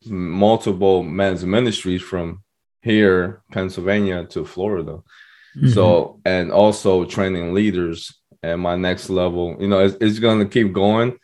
multiple 0.05 1.03
men's 1.03 1.45
ministries 1.45 2.01
from 2.01 2.43
here, 2.81 3.41
Pennsylvania 3.51 4.25
to 4.25 4.45
Florida. 4.45 4.99
Mm-hmm. 5.57 5.73
So, 5.73 6.19
and 6.23 6.51
also 6.51 7.05
training 7.05 7.53
leaders 7.53 8.13
at 8.43 8.59
my 8.59 8.75
next 8.75 9.09
level. 9.09 9.57
You 9.59 9.67
know, 9.67 9.79
it's, 9.79 9.97
it's 9.99 10.19
going 10.19 10.39
to 10.39 10.45
keep 10.45 10.71
going, 10.71 11.17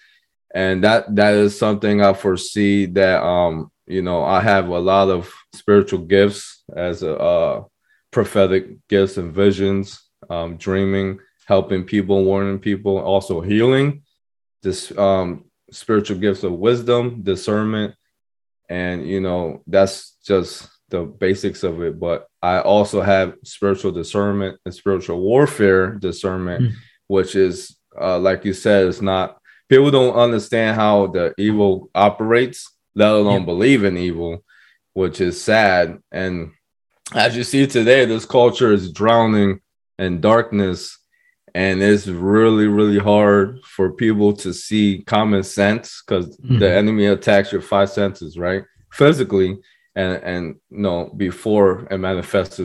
and 0.56 0.84
that 0.84 1.16
that 1.16 1.36
is 1.36 1.58
something 1.58 2.02
I 2.02 2.14
foresee 2.14 2.88
that 2.88 3.22
um 3.22 3.72
you 3.86 4.02
know 4.02 4.24
I 4.24 4.42
have 4.42 4.70
a 4.70 4.80
lot 4.80 5.10
of 5.10 5.32
spiritual 5.54 6.00
gifts 6.00 6.64
as 6.76 7.04
a 7.04 7.16
uh, 7.16 7.64
prophetic 8.10 8.88
gifts 8.88 9.18
and 9.18 9.34
visions, 9.34 10.02
um, 10.30 10.58
dreaming, 10.58 11.20
helping 11.46 11.84
people, 11.84 12.24
warning 12.24 12.60
people, 12.60 12.98
also 12.98 13.40
healing. 13.40 14.02
This 14.64 14.98
um 14.98 15.46
spiritual 15.72 16.18
gifts 16.18 16.44
of 16.44 16.54
wisdom, 16.54 17.22
discernment, 17.22 17.94
and 18.68 19.08
you 19.08 19.22
know 19.22 19.62
that's 19.68 20.18
just 20.26 20.70
the 20.94 21.04
basics 21.04 21.64
of 21.64 21.82
it. 21.82 22.00
But 22.00 22.28
I 22.42 22.60
also 22.60 23.02
have 23.02 23.36
spiritual 23.44 23.92
discernment 23.92 24.60
and 24.64 24.74
spiritual 24.74 25.20
warfare 25.20 25.96
discernment, 25.96 26.64
mm. 26.64 26.72
which 27.08 27.36
is 27.36 27.76
uh, 28.00 28.20
like 28.20 28.46
you 28.46 28.54
said, 28.54 28.88
it's 28.88 29.02
not 29.02 29.40
people 29.70 29.90
don't 29.90 30.16
understand 30.16 30.76
how 30.76 31.08
the 31.08 31.34
evil 31.38 31.90
operates, 31.96 32.72
let 32.96 33.12
alone 33.12 33.42
yeah. 33.42 33.46
believe 33.46 33.84
in 33.84 33.98
evil, 33.98 34.44
which 34.94 35.20
is 35.20 35.42
sad. 35.42 36.00
And 36.12 36.52
as 37.14 37.36
you 37.36 37.44
see 37.44 37.66
today, 37.66 38.06
this 38.06 38.26
culture 38.26 38.72
is 38.72 38.92
drowning 38.92 39.62
in 39.98 40.22
darkness 40.22 41.00
and 41.56 41.84
it's 41.84 42.08
really 42.08 42.66
really 42.66 42.98
hard 42.98 43.60
for 43.64 43.94
people 43.94 44.34
to 44.34 44.52
see 44.52 45.04
common 45.06 45.44
sense 45.44 46.02
because 46.02 46.36
mm-hmm. 46.38 46.58
the 46.58 46.72
enemy 46.72 47.06
attacks 47.06 47.52
your 47.52 47.62
five 47.62 47.92
senses 47.92 48.40
right 48.40 48.64
physically 48.92 49.60
and 49.96 50.24
and 50.24 50.56
you 50.70 50.80
know 50.80 51.12
before 51.16 51.88
it 51.90 51.98
manifests 51.98 52.60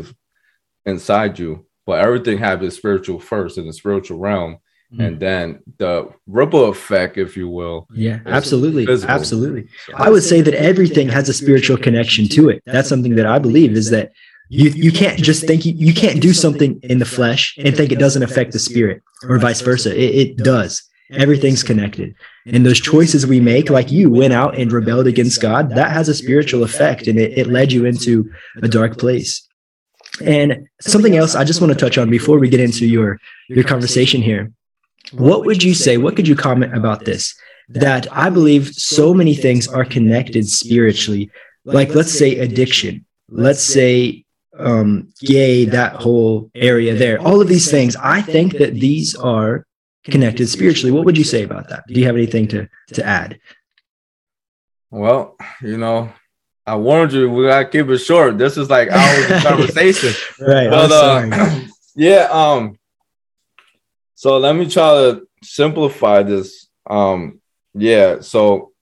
inside 0.87 1.39
you. 1.39 1.67
But 1.87 2.01
everything 2.01 2.39
happens 2.39 2.77
spiritual 2.77 3.19
first 3.19 3.59
in 3.59 3.67
the 3.67 3.73
spiritual 3.73 4.19
realm. 4.19 4.59
Mm-hmm. 4.91 5.03
and 5.03 5.21
then 5.21 5.59
the 5.77 6.09
ripple 6.27 6.71
effect 6.71 7.19
if 7.19 7.37
you 7.37 7.47
will 7.47 7.87
yeah 7.93 8.21
absolutely 8.25 8.87
physical. 8.87 9.15
absolutely. 9.15 9.69
I 9.95 10.09
would 10.09 10.23
say 10.23 10.41
that 10.41 10.55
everything 10.55 11.11
has 11.11 11.29
a 11.29 11.35
spiritual 11.35 11.77
connection 11.77 12.27
to 12.29 12.49
it. 12.49 12.63
That's 12.65 12.89
something 12.89 13.15
that 13.17 13.27
i 13.27 13.39
believe 13.39 13.73
is 13.73 13.91
that 13.91 14.13
you 14.49 14.71
you 14.71 14.91
can't 14.91 15.19
just 15.19 15.47
think 15.47 15.67
you, 15.67 15.75
you 15.75 15.93
can't 15.93 16.23
do 16.23 16.33
something 16.33 16.81
in 16.83 16.99
the 16.99 17.05
flesh 17.05 17.55
and 17.59 17.77
think 17.77 17.93
it 17.93 17.99
doesn't 17.99 18.23
affect 18.23 18.53
the 18.53 18.59
spirit 18.59 19.03
or 19.29 19.39
vice 19.39 19.61
versa. 19.61 19.95
It, 19.95 20.15
it 20.15 20.37
does 20.39 20.88
everything's 21.13 21.63
connected. 21.63 22.15
and 22.47 22.65
those 22.65 22.81
choices 22.81 23.27
we 23.27 23.41
make 23.41 23.71
like 23.71 23.91
you 23.91 24.11
went 24.11 24.33
out 24.33 24.59
and 24.59 24.73
rebelled 24.73 25.07
against 25.07 25.41
god 25.41 25.71
that 25.71 25.91
has 25.91 26.09
a 26.09 26.15
spiritual 26.15 26.63
effect 26.63 27.07
and 27.07 27.19
it, 27.19 27.37
it 27.37 27.47
led 27.47 27.73
you 27.73 27.85
into 27.85 28.31
a 28.63 28.69
dark 28.69 28.99
place. 28.99 29.47
And 30.25 30.69
something 30.81 31.17
else 31.17 31.35
i 31.35 31.45
just 31.45 31.61
want 31.61 31.73
to 31.73 31.79
touch 31.79 31.99
on 31.99 32.11
before 32.11 32.39
we 32.39 32.49
get 32.49 32.61
into 32.61 32.87
your 32.87 33.19
your 33.49 33.65
conversation 33.65 34.21
here. 34.23 34.53
What 35.13 35.45
would 35.47 35.63
you 35.63 35.75
say 35.75 35.97
what 35.97 36.17
could 36.17 36.29
you 36.29 36.37
comment 36.37 36.77
about 36.77 37.05
this? 37.05 37.35
That 37.69 38.07
i 38.13 38.29
believe 38.31 38.69
so 38.75 39.15
many 39.15 39.35
things 39.35 39.69
are 39.69 39.85
connected 39.85 40.49
spiritually. 40.49 41.31
Like 41.65 41.95
let's 41.95 42.13
say 42.13 42.39
addiction. 42.39 43.05
Let's 43.31 43.63
say 43.63 44.25
um, 44.59 45.13
gay, 45.21 45.65
that 45.67 45.95
whole 45.95 46.51
area 46.55 46.95
there. 46.95 47.21
All 47.21 47.41
of 47.41 47.49
these 47.49 47.71
things, 47.71 47.97
I 47.97 48.21
think 48.21 48.59
that 48.59 48.75
these 48.75 49.15
are 49.15 49.67
connected 50.11 50.49
spiritually. 50.49 50.93
What 50.93 51.05
would 51.05 51.19
you 51.19 51.25
say 51.25 51.43
about 51.43 51.69
that? 51.69 51.85
Do 51.87 51.99
you 51.99 52.07
have 52.07 52.17
anything 52.17 52.49
to 52.49 52.69
to 52.95 53.05
add? 53.05 53.39
Well, 54.91 55.37
you 55.63 55.77
know, 55.77 56.13
I 56.67 56.77
warned 56.77 57.13
you. 57.13 57.31
We 57.31 57.47
gotta 57.47 57.69
keep 57.69 57.89
it 57.89 57.99
short. 57.99 58.39
This 58.39 58.57
is 58.57 58.71
like 58.71 58.89
hours 58.91 59.31
of 59.31 59.43
conversation, 59.43 60.13
right? 60.41 60.71
But 60.71 60.93
uh, 60.93 61.61
yeah, 61.95 62.29
um, 62.31 62.79
so 64.15 64.39
let 64.39 64.55
me 64.57 64.69
try 64.69 64.91
to 64.95 65.29
simplify 65.43 66.23
this. 66.23 66.69
Um, 66.89 67.41
yeah, 67.75 68.21
so 68.21 68.73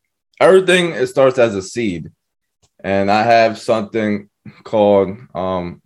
everything 0.40 0.92
it 0.92 1.06
starts 1.08 1.38
as 1.38 1.54
a 1.54 1.62
seed, 1.62 2.10
and 2.82 3.10
I 3.10 3.22
have 3.22 3.58
something 3.58 4.30
called 4.64 5.18
um, 5.34 5.82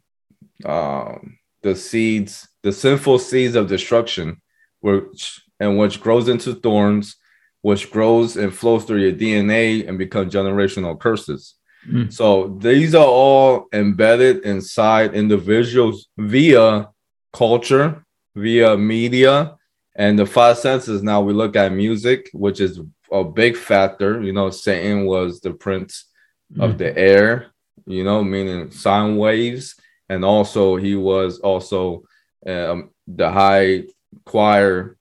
uh, 0.64 1.16
the 1.62 1.74
seeds, 1.74 2.48
the 2.62 2.72
sinful 2.72 3.18
seeds 3.18 3.54
of 3.54 3.68
destruction, 3.68 4.40
which 4.80 5.40
and 5.58 5.78
which 5.78 6.00
grows 6.00 6.28
into 6.28 6.54
thorns, 6.54 7.16
which 7.62 7.90
grows 7.90 8.36
and 8.36 8.54
flows 8.54 8.84
through 8.84 9.02
your 9.02 9.12
DNA 9.12 9.86
and 9.88 9.98
become 9.98 10.30
generational 10.30 10.98
curses. 10.98 11.54
Mm. 11.88 12.12
So 12.12 12.58
these 12.60 12.94
are 12.94 13.06
all 13.06 13.66
embedded 13.72 14.44
inside 14.44 15.14
individuals 15.14 16.08
via 16.16 16.88
culture, 17.32 18.04
via 18.34 18.76
media, 18.76 19.56
and 19.94 20.18
the 20.18 20.26
five 20.26 20.58
senses. 20.58 21.02
Now 21.02 21.20
we 21.20 21.32
look 21.32 21.56
at 21.56 21.72
music, 21.72 22.30
which 22.32 22.60
is 22.60 22.80
a 23.12 23.24
big 23.24 23.56
factor. 23.56 24.22
You 24.22 24.32
know, 24.32 24.50
Satan 24.50 25.04
was 25.04 25.40
the 25.40 25.52
prince 25.52 26.06
mm. 26.54 26.64
of 26.64 26.78
the 26.78 26.96
air 26.96 27.52
you 27.86 28.04
know, 28.04 28.22
meaning 28.22 28.70
sound 28.70 29.18
waves. 29.18 29.74
And 30.08 30.24
also, 30.24 30.76
he 30.76 30.94
was 30.94 31.38
also 31.40 32.04
um, 32.46 32.90
the 33.06 33.30
high 33.30 33.84
choir, 34.24 34.96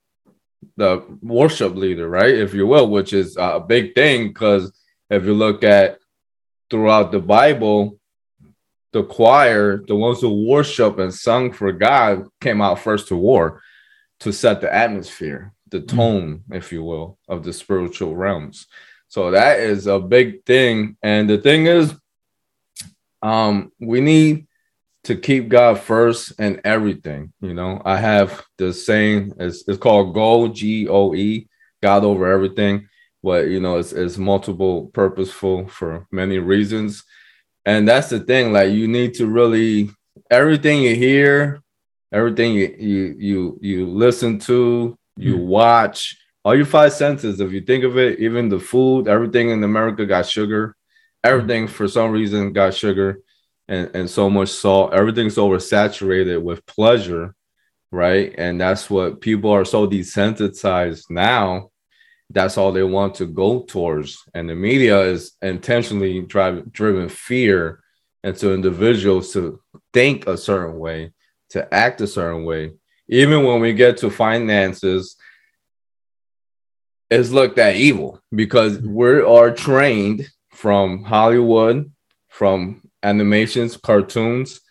the 0.77 1.03
worship 1.21 1.75
leader, 1.75 2.07
right? 2.09 2.33
If 2.33 2.53
you 2.53 2.65
will, 2.67 2.89
which 2.89 3.13
is 3.13 3.37
a 3.37 3.59
big 3.59 3.95
thing 3.95 4.29
because 4.29 4.71
if 5.09 5.25
you 5.25 5.33
look 5.33 5.63
at 5.63 5.99
throughout 6.69 7.11
the 7.11 7.19
Bible, 7.19 7.99
the 8.91 9.03
choir, 9.03 9.83
the 9.85 9.95
ones 9.95 10.21
who 10.21 10.47
worship 10.47 10.97
and 10.99 11.13
sung 11.13 11.51
for 11.51 11.71
God, 11.71 12.27
came 12.41 12.61
out 12.61 12.79
first 12.79 13.07
to 13.09 13.15
war 13.15 13.61
to 14.21 14.33
set 14.33 14.61
the 14.61 14.73
atmosphere, 14.73 15.53
the 15.69 15.79
mm-hmm. 15.79 15.97
tone, 15.97 16.43
if 16.51 16.71
you 16.71 16.83
will, 16.83 17.17
of 17.27 17.43
the 17.43 17.53
spiritual 17.53 18.15
realms. 18.15 18.67
So 19.07 19.31
that 19.31 19.59
is 19.59 19.87
a 19.87 19.99
big 19.99 20.45
thing. 20.45 20.97
And 21.01 21.29
the 21.29 21.37
thing 21.37 21.65
is, 21.65 21.93
um, 23.21 23.71
we 23.79 24.01
need 24.01 24.47
to 25.05 25.15
keep 25.15 25.49
God 25.49 25.79
first 25.79 26.39
in 26.39 26.61
everything. 26.63 27.33
You 27.41 27.53
know, 27.53 27.81
I 27.85 27.97
have 27.97 28.43
the 28.57 28.73
saying, 28.73 29.33
it's, 29.39 29.67
it's 29.67 29.77
called 29.77 30.13
GO 30.13 30.47
G 30.49 30.87
O 30.87 31.13
E, 31.13 31.47
God 31.81 32.03
over 32.03 32.31
everything. 32.31 32.87
But, 33.23 33.47
you 33.47 33.59
know, 33.59 33.77
it's, 33.77 33.91
it's 33.91 34.17
multiple 34.17 34.87
purposeful 34.93 35.67
for 35.67 36.07
many 36.11 36.39
reasons. 36.39 37.03
And 37.65 37.87
that's 37.87 38.09
the 38.09 38.19
thing, 38.19 38.53
like, 38.53 38.71
you 38.71 38.87
need 38.87 39.15
to 39.15 39.27
really, 39.27 39.89
everything 40.31 40.81
you 40.81 40.95
hear, 40.95 41.61
everything 42.11 42.53
you, 42.53 42.75
you, 42.79 43.15
you, 43.17 43.59
you 43.61 43.87
listen 43.87 44.39
to, 44.39 44.97
you 45.17 45.37
mm. 45.37 45.45
watch, 45.45 46.17
all 46.45 46.55
your 46.55 46.65
five 46.65 46.93
senses, 46.93 47.41
if 47.41 47.51
you 47.51 47.61
think 47.61 47.83
of 47.83 47.97
it, 47.97 48.19
even 48.19 48.47
the 48.47 48.59
food, 48.59 49.09
everything 49.09 49.49
in 49.49 49.63
America 49.63 50.05
got 50.05 50.25
sugar 50.25 50.75
everything 51.23 51.67
for 51.67 51.87
some 51.87 52.11
reason 52.11 52.53
got 52.53 52.73
sugar 52.73 53.21
and, 53.69 53.91
and 53.93 54.09
so 54.09 54.29
much 54.29 54.49
salt. 54.49 54.93
Everything's 54.93 55.35
oversaturated 55.35 56.41
with 56.41 56.65
pleasure, 56.65 57.35
right? 57.91 58.33
And 58.37 58.59
that's 58.59 58.89
what 58.89 59.21
people 59.21 59.51
are 59.51 59.63
so 59.63 59.87
desensitized 59.87 61.09
now. 61.09 61.69
That's 62.31 62.57
all 62.57 62.71
they 62.71 62.83
want 62.83 63.15
to 63.15 63.27
go 63.27 63.61
towards. 63.61 64.23
And 64.33 64.49
the 64.49 64.55
media 64.55 64.99
is 65.01 65.33
intentionally 65.41 66.21
drive, 66.21 66.71
driven 66.71 67.09
fear 67.09 67.81
into 68.23 68.53
individuals 68.53 69.33
to 69.33 69.61
think 69.93 70.27
a 70.27 70.35
certain 70.35 70.77
way, 70.77 71.13
to 71.51 71.71
act 71.73 72.01
a 72.01 72.07
certain 72.07 72.45
way. 72.45 72.71
Even 73.07 73.45
when 73.45 73.61
we 73.61 73.73
get 73.73 73.97
to 73.97 74.09
finances, 74.09 75.15
it's 77.09 77.29
looked 77.29 77.57
at 77.57 77.75
evil 77.75 78.19
because 78.33 78.79
we 78.79 79.21
are 79.21 79.51
trained 79.51 80.27
from 80.51 81.03
Hollywood, 81.03 81.91
from 82.27 82.88
animations, 83.03 83.77
cartoons 83.77 84.61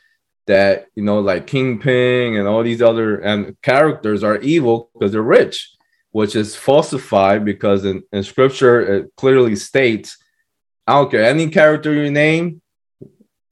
that 0.47 0.87
you 0.95 1.03
know, 1.03 1.21
like 1.21 1.47
Kingpin 1.47 2.37
and 2.37 2.49
all 2.49 2.63
these 2.63 2.83
other 2.83 3.19
and 3.19 3.61
characters 3.63 4.25
are 4.25 4.39
evil 4.39 4.91
because 4.95 5.13
they're 5.13 5.23
rich, 5.23 5.71
which 6.11 6.35
is 6.35 6.57
falsified 6.57 7.45
because 7.45 7.85
in, 7.85 8.03
in 8.13 8.23
scripture 8.23 8.81
it 8.81 9.17
clearly 9.17 9.57
states, 9.57 10.17
I 10.87 10.95
don't 10.95 11.11
care 11.11 11.25
any 11.25 11.51
character 11.51 11.93
you 11.93 12.11
name, 12.11 12.63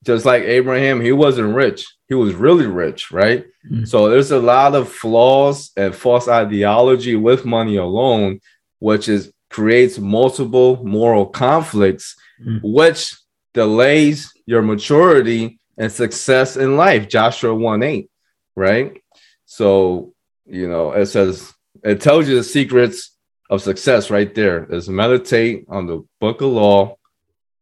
just 0.03 0.25
like 0.25 0.43
Abraham, 0.43 0.99
he 1.01 1.11
wasn't 1.11 1.55
rich. 1.55 1.85
He 2.07 2.15
was 2.15 2.33
really 2.33 2.65
rich, 2.65 3.11
right? 3.11 3.45
Mm-hmm. 3.69 3.85
So 3.85 4.09
there's 4.09 4.31
a 4.31 4.39
lot 4.39 4.73
of 4.73 4.91
flaws 4.91 5.71
and 5.77 5.93
false 5.93 6.27
ideology 6.27 7.15
with 7.15 7.45
money 7.45 7.75
alone, 7.75 8.39
which 8.79 9.07
is 9.07 9.31
creates 9.49 9.97
multiple 9.97 10.83
moral 10.83 11.25
conflicts 11.25 12.15
mm. 12.43 12.59
which 12.63 13.15
delays 13.57 14.31
your 14.45 14.61
maturity 14.61 15.59
and 15.79 15.91
success 15.91 16.57
in 16.57 16.77
life. 16.77 17.09
Joshua 17.09 17.55
1 17.55 17.81
8, 17.81 18.09
right? 18.55 19.01
So, 19.45 20.13
you 20.45 20.69
know, 20.69 20.91
it 20.91 21.07
says, 21.07 21.51
it 21.83 21.99
tells 21.99 22.29
you 22.29 22.35
the 22.35 22.43
secrets 22.43 23.17
of 23.49 23.63
success 23.63 24.11
right 24.11 24.33
there 24.35 24.71
is 24.71 24.87
meditate 24.89 25.65
on 25.69 25.87
the 25.87 26.05
book 26.21 26.41
of 26.41 26.51
law, 26.51 26.97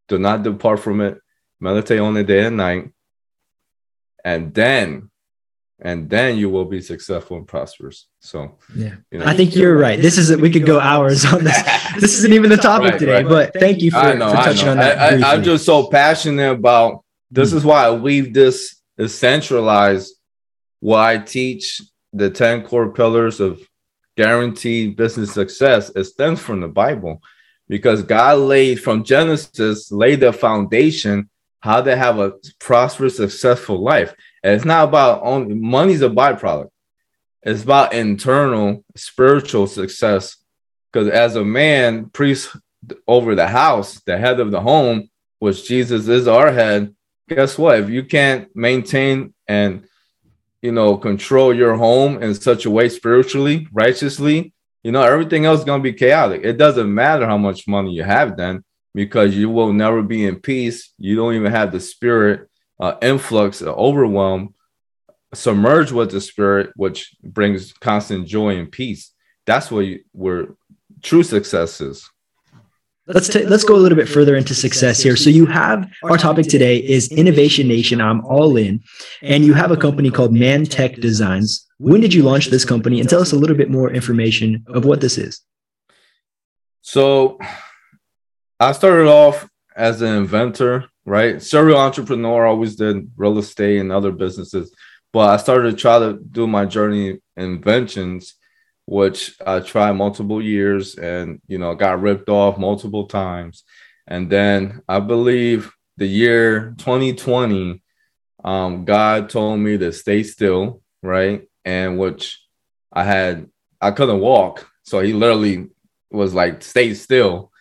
do 0.09 0.19
not 0.19 0.43
depart 0.43 0.81
from 0.81 0.99
it, 0.99 1.17
meditate 1.61 2.01
on 2.01 2.17
it 2.17 2.27
day 2.27 2.43
and 2.43 2.57
night, 2.57 2.91
and 4.25 4.53
then 4.53 5.09
and 5.79 6.10
then 6.10 6.38
you 6.38 6.50
will 6.50 6.65
be 6.65 6.82
successful 6.82 7.38
and 7.38 7.48
prosperous. 7.48 8.08
So 8.20 8.58
yeah, 8.75 8.96
you 9.12 9.20
know, 9.20 9.25
I 9.25 9.36
think 9.36 9.55
you're 9.55 9.77
right. 9.77 10.01
This 10.01 10.17
is 10.17 10.36
we 10.38 10.50
could 10.50 10.65
go 10.65 10.79
hours 10.79 11.25
on 11.25 11.44
this. 11.44 11.62
this 12.00 12.17
isn't 12.20 12.34
even 12.34 12.50
the 12.50 12.58
topic 12.58 12.91
right, 12.91 13.00
today, 13.00 13.24
right. 13.24 13.27
but 13.27 13.53
thank 13.53 13.82
you 13.82 13.91
for, 13.91 14.15
know, 14.15 14.29
for 14.29 14.38
touching 14.38 14.70
on 14.70 14.77
that. 14.77 15.24
I, 15.24 15.34
am 15.34 15.44
just 15.44 15.65
so 15.65 15.88
passionate 15.88 16.51
about 16.51 17.03
this. 17.29 17.51
Mm. 17.51 17.58
Is 17.58 17.65
why 17.65 17.86
I 17.86 17.89
leave 17.89 18.34
this 18.34 18.82
is 18.98 19.13
centralized. 19.13 20.13
Why 20.79 21.13
I 21.13 21.17
teach 21.17 21.82
the 22.13 22.29
ten 22.29 22.63
core 22.63 22.91
pillars 22.91 23.39
of 23.39 23.62
guaranteed 24.15 24.96
business 24.96 25.34
success. 25.34 25.91
It 25.94 26.05
stems 26.05 26.39
from 26.39 26.62
the 26.62 26.70
Bible, 26.70 27.22
because 27.67 28.03
God 28.03 28.39
laid 28.39 28.82
from 28.82 29.03
Genesis 29.03 29.91
laid 29.91 30.22
the 30.22 30.32
foundation 30.32 31.29
how 31.60 31.82
to 31.82 31.96
have 31.96 32.20
a 32.20 32.34
prosperous, 32.60 33.17
successful 33.17 33.82
life. 33.82 34.13
And 34.45 34.53
it's 34.53 34.63
not 34.63 34.87
about 34.87 35.23
only 35.23 35.55
money's 35.55 36.03
a 36.03 36.09
byproduct. 36.09 36.69
It's 37.41 37.63
about 37.63 37.95
internal 37.95 38.85
spiritual 38.95 39.65
success. 39.65 40.37
Because 40.93 41.07
as 41.07 41.35
a 41.35 41.43
man, 41.43 42.11
priest 42.11 42.55
over 43.07 43.33
the 43.33 43.47
house, 43.47 44.01
the 44.01 44.19
head 44.19 44.39
of 44.39 44.51
the 44.51 44.61
home, 44.61 45.09
which 45.39 45.67
Jesus 45.67 46.07
is 46.07 46.27
our 46.27 46.51
head, 46.51 46.93
guess 47.27 47.57
what? 47.57 47.79
If 47.79 47.89
you 47.89 48.03
can't 48.03 48.55
maintain 48.55 49.33
and 49.47 49.87
you 50.61 50.71
know 50.71 50.95
control 50.95 51.51
your 51.51 51.75
home 51.75 52.21
in 52.21 52.35
such 52.35 52.67
a 52.67 52.69
way 52.69 52.89
spiritually, 52.89 53.67
righteously, 53.73 54.53
you 54.83 54.91
know, 54.91 55.01
everything 55.01 55.45
else 55.45 55.61
is 55.61 55.65
gonna 55.65 55.81
be 55.81 55.93
chaotic. 55.93 56.41
It 56.43 56.59
doesn't 56.59 56.93
matter 56.93 57.25
how 57.25 57.39
much 57.39 57.67
money 57.67 57.93
you 57.93 58.03
have 58.03 58.37
then, 58.37 58.63
because 58.93 59.35
you 59.35 59.49
will 59.49 59.73
never 59.73 60.03
be 60.03 60.23
in 60.23 60.35
peace. 60.35 60.93
You 60.99 61.15
don't 61.15 61.33
even 61.33 61.51
have 61.51 61.71
the 61.71 61.79
spirit 61.79 62.47
uh, 62.79 62.96
influx, 63.01 63.62
uh, 63.62 63.74
overwhelm, 63.74 64.53
submerged 65.34 65.91
with 65.91 66.12
the 66.12 66.22
spirit, 66.22 66.72
which 66.75 67.15
brings 67.24 67.74
constant 67.74 68.27
joy 68.27 68.58
and 68.58 68.72
peace. 68.72 69.12
That's 69.46 69.72
what 69.72 69.82
you, 69.82 70.03
where 70.12 70.55
true 71.01 71.24
success 71.24 71.82
is. 71.82 72.10
Let's 73.08 73.29
t- 73.29 73.46
let's 73.46 73.63
go 73.63 73.75
a 73.75 73.77
little 73.77 73.96
bit 73.96 74.10
further 74.10 74.36
into 74.36 74.55
success 74.55 75.00
here. 75.00 75.15
So 75.15 75.29
you 75.29 75.46
have 75.46 75.88
our 76.03 76.17
topic 76.17 76.48
today 76.48 76.77
is 76.77 77.12
Innovation 77.12 77.67
Nation. 77.67 78.01
I'm 78.01 78.25
all 78.25 78.58
in, 78.58 78.82
and 79.22 79.46
you 79.46 79.53
have 79.53 79.70
a 79.70 79.77
company 79.77 80.10
called 80.10 80.34
Mantech 80.34 81.00
Designs. 81.00 81.67
When 81.77 82.01
did 82.01 82.15
you 82.15 82.24
launch 82.24 82.48
this 82.48 82.65
company? 82.65 83.00
And 83.00 83.08
tell 83.08 83.22
us 83.22 83.32
a 83.32 83.36
little 83.36 83.55
bit 83.55 83.70
more 83.70 83.91
information 83.91 84.65
of 84.70 84.86
what 84.86 85.01
this 85.01 85.20
is. 85.20 85.41
So 86.82 87.38
I 88.60 88.72
started 88.72 89.08
off 89.08 89.48
as 89.75 90.01
an 90.01 90.15
inventor, 90.15 90.86
right? 91.05 91.41
Serial 91.41 91.77
entrepreneur, 91.77 92.45
always 92.45 92.75
did 92.75 93.12
real 93.15 93.38
estate 93.38 93.79
and 93.79 93.91
other 93.91 94.12
businesses. 94.12 94.74
But 95.13 95.29
I 95.29 95.38
started 95.38 95.71
to 95.71 95.77
try 95.77 96.00
to 96.00 96.13
do 96.13 96.47
my 96.47 96.65
journey 96.65 97.19
inventions, 97.38 98.35
which 98.85 99.35
I 99.45 99.59
tried 99.59 99.93
multiple 99.93 100.41
years 100.41 100.95
and, 100.95 101.41
you 101.47 101.57
know, 101.57 101.75
got 101.75 102.01
ripped 102.01 102.29
off 102.29 102.57
multiple 102.57 103.07
times. 103.07 103.63
And 104.07 104.29
then 104.29 104.81
I 104.89 105.00
believe 105.00 105.71
the 105.97 106.05
year 106.05 106.75
2020, 106.77 107.81
um, 108.43 108.85
God 108.85 109.29
told 109.29 109.59
me 109.59 109.77
to 109.77 109.93
stay 109.93 110.24
still, 110.24 110.81
right? 111.01 111.47
And 111.63 111.97
which 111.97 112.43
I 112.91 113.03
had, 113.03 113.50
I 113.79 113.91
couldn't 113.91 114.19
walk. 114.19 114.67
So 114.83 115.00
he 115.00 115.13
literally 115.13 115.69
was 116.12 116.33
like, 116.33 116.62
stay 116.62 116.93
still 116.93 117.51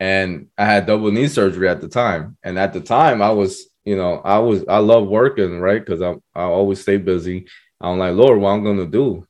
and 0.00 0.48
I 0.58 0.64
had 0.64 0.86
double 0.86 1.10
knee 1.10 1.28
surgery 1.28 1.68
at 1.68 1.80
the 1.80 1.88
time. 1.88 2.36
And 2.42 2.58
at 2.58 2.72
the 2.72 2.80
time, 2.80 3.22
I 3.22 3.30
was, 3.30 3.66
you 3.84 3.96
know, 3.96 4.20
I 4.24 4.38
was, 4.38 4.64
I 4.68 4.78
love 4.78 5.06
working, 5.06 5.60
right? 5.60 5.84
Because 5.84 6.02
I, 6.02 6.14
I 6.34 6.44
always 6.44 6.80
stay 6.80 6.96
busy. 6.96 7.46
I'm 7.80 7.98
like, 7.98 8.14
Lord, 8.14 8.38
what 8.38 8.50
I'm 8.50 8.64
gonna 8.64 8.86
do? 8.86 9.26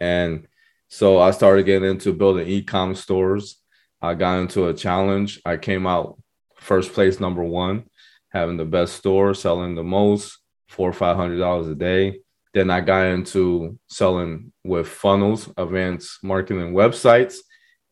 And 0.00 0.46
so 0.88 1.18
I 1.18 1.30
started 1.30 1.66
getting 1.66 1.88
into 1.88 2.12
building 2.12 2.46
e-com 2.48 2.94
stores. 2.94 3.60
I 4.02 4.14
got 4.14 4.40
into 4.40 4.68
a 4.68 4.74
challenge. 4.74 5.40
I 5.44 5.56
came 5.56 5.86
out 5.86 6.20
first 6.56 6.92
place, 6.92 7.20
number 7.20 7.42
one, 7.42 7.84
having 8.30 8.56
the 8.56 8.64
best 8.64 8.96
store, 8.96 9.34
selling 9.34 9.74
the 9.74 9.82
most, 9.82 10.38
four 10.68 10.90
or 10.90 10.92
five 10.92 11.16
hundred 11.16 11.38
dollars 11.38 11.68
a 11.68 11.74
day. 11.74 12.20
Then 12.52 12.70
I 12.70 12.80
got 12.80 13.06
into 13.06 13.78
selling 13.88 14.52
with 14.62 14.86
funnels, 14.86 15.50
events, 15.56 16.18
marketing 16.22 16.72
websites 16.72 17.36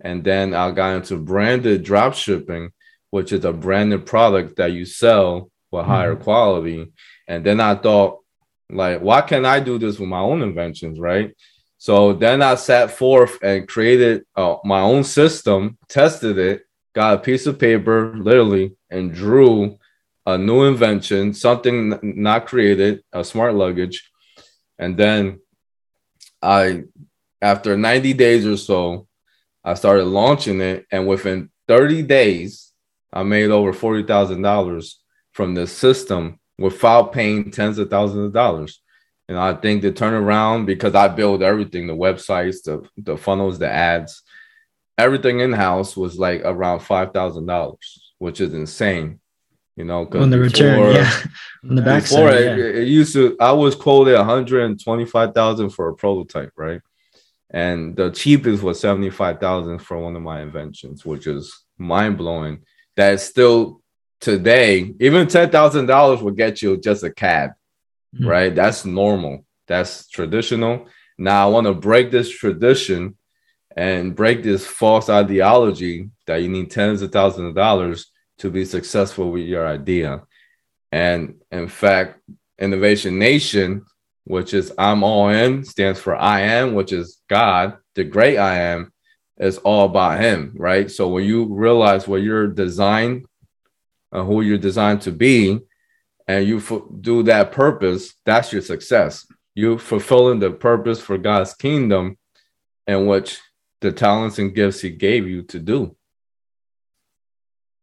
and 0.02 0.22
then 0.24 0.52
I 0.52 0.70
got 0.72 0.96
into 0.96 1.16
branded 1.16 1.84
drop 1.84 2.14
shipping, 2.14 2.72
which 3.10 3.32
is 3.32 3.44
a 3.44 3.52
branded 3.52 4.04
product 4.04 4.56
that 4.56 4.72
you 4.72 4.84
sell 4.84 5.50
with 5.70 5.86
higher 5.86 6.14
mm-hmm. 6.14 6.24
quality. 6.24 6.92
And 7.28 7.46
then 7.46 7.60
I 7.60 7.76
thought, 7.76 8.18
like, 8.68 9.00
why 9.00 9.20
can't 9.22 9.46
I 9.46 9.60
do 9.60 9.78
this 9.78 9.98
with 9.98 10.08
my 10.08 10.18
own 10.18 10.42
inventions, 10.42 10.98
right? 10.98 11.34
So 11.78 12.12
then 12.12 12.42
I 12.42 12.56
sat 12.56 12.90
forth 12.90 13.38
and 13.42 13.68
created 13.68 14.24
uh, 14.36 14.56
my 14.64 14.80
own 14.80 15.04
system, 15.04 15.78
tested 15.88 16.36
it, 16.38 16.62
got 16.94 17.14
a 17.14 17.18
piece 17.18 17.46
of 17.46 17.58
paper, 17.58 18.14
literally, 18.16 18.76
and 18.90 19.12
drew 19.12 19.78
a 20.26 20.36
new 20.36 20.64
invention, 20.64 21.34
something 21.34 21.98
not 22.02 22.46
created, 22.46 23.02
a 23.12 23.24
smart 23.24 23.54
luggage. 23.54 24.08
And 24.78 24.96
then 24.96 25.40
I, 26.40 26.84
after 27.40 27.76
90 27.76 28.14
days 28.14 28.46
or 28.46 28.56
so, 28.56 29.06
I 29.64 29.74
started 29.74 30.04
launching 30.04 30.60
it, 30.60 30.86
and 30.90 31.06
within 31.06 31.50
30 31.68 32.02
days, 32.02 32.72
I 33.12 33.22
made 33.22 33.50
over 33.50 33.72
forty 33.72 34.02
thousand 34.02 34.42
dollars 34.42 35.00
from 35.32 35.54
the 35.54 35.66
system 35.66 36.38
without 36.58 37.12
paying 37.12 37.50
tens 37.50 37.78
of 37.78 37.90
thousands 37.90 38.26
of 38.26 38.32
dollars. 38.32 38.80
And 39.28 39.38
I 39.38 39.54
think 39.54 39.82
the 39.82 39.92
turnaround 39.92 40.66
because 40.66 40.94
I 40.94 41.08
built 41.08 41.42
everything, 41.42 41.86
the 41.86 41.94
websites, 41.94 42.62
the 42.62 42.88
the 42.96 43.16
funnels, 43.16 43.58
the 43.58 43.70
ads, 43.70 44.22
everything 44.98 45.40
in 45.40 45.52
house 45.52 45.96
was 45.96 46.18
like 46.18 46.42
around 46.44 46.80
five 46.80 47.12
thousand 47.12 47.46
dollars, 47.46 48.12
which 48.18 48.40
is 48.40 48.54
insane. 48.54 49.20
You 49.76 49.84
know, 49.84 50.06
on 50.12 50.28
the 50.28 50.36
before, 50.36 50.38
return, 50.38 50.94
yeah, 50.94 51.22
on 51.68 51.76
the 51.76 51.82
back 51.82 52.02
before 52.02 52.30
side, 52.30 52.42
it, 52.42 52.58
yeah. 52.58 52.80
it 52.82 52.88
used 52.88 53.14
to. 53.14 53.36
I 53.40 53.52
was 53.52 53.74
quoted 53.74 54.16
one 54.16 54.26
hundred 54.26 54.64
and 54.64 54.82
twenty 54.82 55.06
five 55.06 55.32
thousand 55.32 55.70
for 55.70 55.88
a 55.88 55.94
prototype, 55.94 56.52
right? 56.56 56.80
And 57.52 57.94
the 57.94 58.10
cheapest 58.10 58.62
was 58.62 58.80
75,000 58.80 59.78
for 59.78 59.98
one 59.98 60.16
of 60.16 60.22
my 60.22 60.40
inventions, 60.40 61.04
which 61.04 61.26
is 61.26 61.64
mind 61.76 62.16
blowing. 62.16 62.62
That 62.96 63.20
still 63.20 63.82
today, 64.20 64.94
even 65.00 65.26
$10,000 65.26 66.22
will 66.22 66.30
get 66.30 66.62
you 66.62 66.78
just 66.78 67.04
a 67.04 67.12
cab, 67.12 67.50
mm-hmm. 68.14 68.26
right? 68.26 68.54
That's 68.54 68.84
normal. 68.84 69.44
That's 69.66 70.08
traditional. 70.08 70.86
Now 71.18 71.46
I 71.46 71.50
want 71.50 71.66
to 71.66 71.74
break 71.74 72.10
this 72.10 72.30
tradition 72.30 73.16
and 73.76 74.16
break 74.16 74.42
this 74.42 74.66
false 74.66 75.08
ideology 75.08 76.10
that 76.26 76.36
you 76.36 76.48
need 76.48 76.70
tens 76.70 77.02
of 77.02 77.12
thousands 77.12 77.48
of 77.48 77.54
dollars 77.54 78.10
to 78.38 78.50
be 78.50 78.64
successful 78.64 79.30
with 79.30 79.44
your 79.44 79.66
idea. 79.66 80.22
And 80.90 81.36
in 81.50 81.68
fact, 81.68 82.20
Innovation 82.58 83.18
Nation 83.18 83.84
which 84.24 84.54
is 84.54 84.72
I'm 84.78 85.02
all 85.02 85.28
in, 85.28 85.64
stands 85.64 86.00
for 86.00 86.14
I 86.14 86.40
am, 86.40 86.74
which 86.74 86.92
is 86.92 87.20
God, 87.28 87.76
the 87.94 88.04
great 88.04 88.38
I 88.38 88.58
am, 88.58 88.92
is 89.38 89.58
all 89.58 89.86
about 89.86 90.20
Him, 90.20 90.52
right? 90.56 90.90
So 90.90 91.08
when 91.08 91.24
you 91.24 91.52
realize 91.52 92.06
what 92.06 92.22
you're 92.22 92.46
designed, 92.46 93.26
uh, 94.12 94.22
who 94.22 94.42
you're 94.42 94.58
designed 94.58 95.02
to 95.02 95.12
be, 95.12 95.60
and 96.28 96.46
you 96.46 96.58
f- 96.58 96.82
do 97.00 97.24
that 97.24 97.52
purpose, 97.52 98.14
that's 98.24 98.52
your 98.52 98.62
success. 98.62 99.26
You 99.54 99.78
fulfilling 99.78 100.38
the 100.38 100.50
purpose 100.50 101.00
for 101.00 101.18
God's 101.18 101.54
kingdom, 101.54 102.16
and 102.86 103.08
which 103.08 103.40
the 103.80 103.92
talents 103.92 104.38
and 104.38 104.54
gifts 104.54 104.80
He 104.80 104.90
gave 104.90 105.26
you 105.26 105.42
to 105.44 105.58
do. 105.58 105.96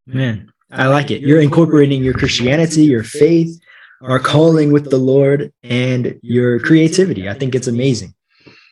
Man, 0.06 0.52
I 0.72 0.88
like 0.88 1.12
it. 1.12 1.22
You're 1.22 1.42
incorporating 1.42 2.04
your 2.04 2.14
Christianity, 2.14 2.84
your 2.86 3.04
faith, 3.04 3.60
our 4.02 4.20
calling 4.20 4.72
with 4.72 4.90
the 4.90 4.98
Lord 4.98 5.52
and 5.64 6.20
your 6.22 6.60
creativity. 6.60 7.30
I 7.30 7.34
think 7.34 7.56
it's 7.56 7.68
amazing. 7.68 8.14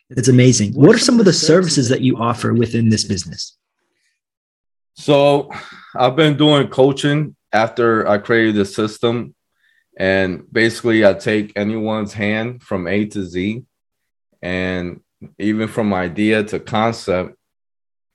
It's 0.09 0.29
amazing. 0.29 0.73
What 0.73 0.95
are 0.95 0.99
some 0.99 1.19
of 1.19 1.25
the 1.25 1.33
services 1.33 1.89
that 1.89 2.01
you 2.01 2.17
offer 2.17 2.53
within 2.53 2.89
this 2.89 3.03
business? 3.03 3.57
So, 4.95 5.51
I've 5.95 6.15
been 6.15 6.37
doing 6.37 6.69
coaching 6.69 7.35
after 7.51 8.07
I 8.07 8.17
created 8.17 8.55
the 8.55 8.65
system. 8.65 9.35
And 9.99 10.43
basically, 10.51 11.05
I 11.05 11.13
take 11.13 11.53
anyone's 11.55 12.13
hand 12.13 12.63
from 12.63 12.87
A 12.87 13.05
to 13.05 13.23
Z. 13.23 13.63
And 14.41 15.01
even 15.39 15.67
from 15.67 15.93
idea 15.93 16.43
to 16.45 16.59
concept, 16.59 17.35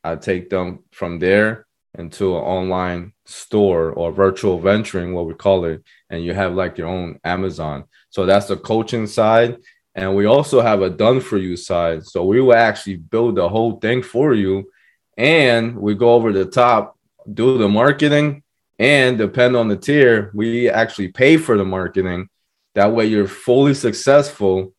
I 0.02 0.16
take 0.16 0.48
them 0.48 0.84
from 0.92 1.18
there 1.18 1.66
into 1.98 2.36
an 2.36 2.42
online 2.42 3.12
store 3.26 3.90
or 3.92 4.12
virtual 4.12 4.58
venturing, 4.58 5.12
what 5.12 5.26
we 5.26 5.34
call 5.34 5.64
it, 5.66 5.82
and 6.12 6.22
you 6.22 6.34
have 6.34 6.54
like 6.54 6.78
your 6.78 6.86
own 6.86 7.18
Amazon. 7.24 7.84
So 8.10 8.26
that's 8.26 8.46
the 8.46 8.56
coaching 8.56 9.06
side. 9.06 9.56
And 9.94 10.14
we 10.14 10.26
also 10.26 10.60
have 10.60 10.82
a 10.82 10.90
done 10.90 11.20
for 11.20 11.38
you 11.38 11.56
side. 11.56 12.04
So 12.06 12.24
we 12.24 12.40
will 12.40 12.54
actually 12.54 12.96
build 12.96 13.36
the 13.36 13.48
whole 13.48 13.80
thing 13.80 14.02
for 14.02 14.34
you. 14.34 14.70
And 15.16 15.76
we 15.76 15.94
go 15.94 16.12
over 16.12 16.32
the 16.32 16.44
top, 16.44 16.96
do 17.32 17.58
the 17.58 17.68
marketing, 17.68 18.42
and 18.78 19.16
depend 19.16 19.56
on 19.56 19.68
the 19.68 19.76
tier, 19.76 20.30
we 20.34 20.68
actually 20.68 21.08
pay 21.08 21.36
for 21.36 21.56
the 21.56 21.64
marketing. 21.64 22.28
That 22.74 22.92
way 22.92 23.06
you're 23.06 23.28
fully 23.28 23.74
successful 23.74 24.74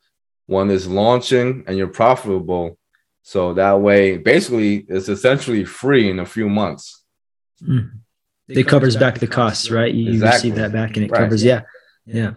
when 0.46 0.70
it's 0.70 0.88
launching 0.88 1.64
and 1.68 1.78
you're 1.78 1.88
profitable. 1.88 2.78
So 3.22 3.54
that 3.54 3.80
way, 3.80 4.18
basically, 4.18 4.86
it's 4.90 5.10
essentially 5.10 5.64
free 5.64 6.10
in 6.10 6.20
a 6.20 6.26
few 6.26 6.50
months. 6.50 7.04
Mm. 7.62 8.03
It, 8.54 8.60
it 8.60 8.64
covers, 8.64 8.96
covers 8.96 8.96
back, 8.96 9.14
back 9.16 9.20
the 9.20 9.28
costs, 9.28 9.70
right? 9.70 9.94
You 9.94 10.12
exactly. 10.12 10.52
receive 10.52 10.62
that 10.62 10.72
back 10.72 10.96
and 10.96 11.06
it 11.06 11.12
right. 11.12 11.20
covers, 11.20 11.44
yeah. 11.44 11.62
yeah. 12.06 12.34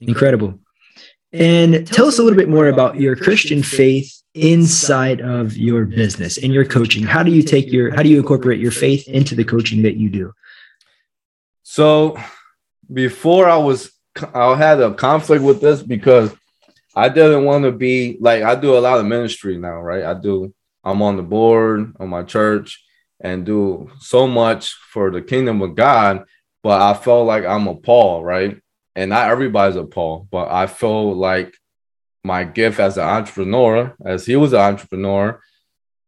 Incredible. 0.00 0.58
And 1.32 1.86
tell 1.86 2.06
us 2.06 2.18
a 2.18 2.22
little 2.22 2.38
bit 2.38 2.48
more 2.48 2.68
about 2.68 2.96
your 2.96 3.14
Christian 3.16 3.62
faith 3.62 4.22
inside 4.34 5.20
of 5.20 5.56
your 5.56 5.84
business 5.84 6.38
and 6.38 6.52
your 6.52 6.64
coaching. 6.64 7.02
How 7.02 7.22
do 7.22 7.32
you 7.32 7.42
take 7.42 7.70
your, 7.72 7.94
how 7.94 8.02
do 8.02 8.08
you 8.08 8.18
incorporate 8.18 8.60
your 8.60 8.70
faith 8.70 9.06
into 9.08 9.34
the 9.34 9.44
coaching 9.44 9.82
that 9.82 9.96
you 9.96 10.08
do? 10.08 10.32
So 11.62 12.18
before 12.92 13.48
I 13.48 13.58
was, 13.58 13.92
I 14.34 14.54
had 14.56 14.80
a 14.80 14.94
conflict 14.94 15.44
with 15.44 15.60
this 15.60 15.82
because 15.82 16.34
I 16.98 17.08
didn't 17.08 17.44
want 17.44 17.64
to 17.64 17.72
be 17.72 18.16
like 18.20 18.42
I 18.42 18.56
do 18.56 18.76
a 18.76 18.80
lot 18.80 18.98
of 18.98 19.06
ministry 19.06 19.56
now, 19.56 19.80
right? 19.80 20.04
I 20.04 20.14
do 20.14 20.52
I'm 20.82 21.02
on 21.02 21.16
the 21.16 21.22
board 21.22 21.94
on 22.00 22.08
my 22.08 22.22
church 22.24 22.82
and 23.20 23.44
do 23.44 23.90
so 24.00 24.26
much 24.26 24.74
for 24.74 25.10
the 25.10 25.22
kingdom 25.22 25.62
of 25.62 25.74
God, 25.74 26.24
but 26.62 26.80
I 26.80 26.94
felt 26.94 27.26
like 27.26 27.44
I'm 27.44 27.66
a 27.66 27.74
Paul, 27.74 28.24
right? 28.24 28.60
And 28.94 29.10
not 29.10 29.30
everybody's 29.30 29.76
a 29.76 29.84
Paul, 29.84 30.28
but 30.30 30.50
I 30.50 30.66
feel 30.66 31.14
like 31.14 31.56
my 32.24 32.44
gift 32.44 32.80
as 32.80 32.98
an 32.98 33.04
entrepreneur, 33.04 33.94
as 34.04 34.26
he 34.26 34.36
was 34.36 34.52
an 34.52 34.60
entrepreneur, 34.60 35.40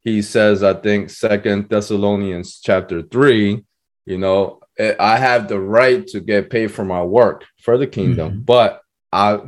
he 0.00 0.22
says, 0.22 0.62
I 0.62 0.74
think 0.74 1.10
Second 1.10 1.68
Thessalonians 1.68 2.60
chapter 2.62 3.02
three, 3.02 3.64
you 4.06 4.18
know, 4.18 4.60
I 4.98 5.18
have 5.18 5.48
the 5.48 5.60
right 5.60 6.06
to 6.08 6.20
get 6.20 6.50
paid 6.50 6.72
for 6.72 6.84
my 6.84 7.02
work 7.02 7.44
for 7.60 7.76
the 7.76 7.86
kingdom, 7.86 8.30
mm-hmm. 8.30 8.40
but 8.40 8.80
I 9.12 9.40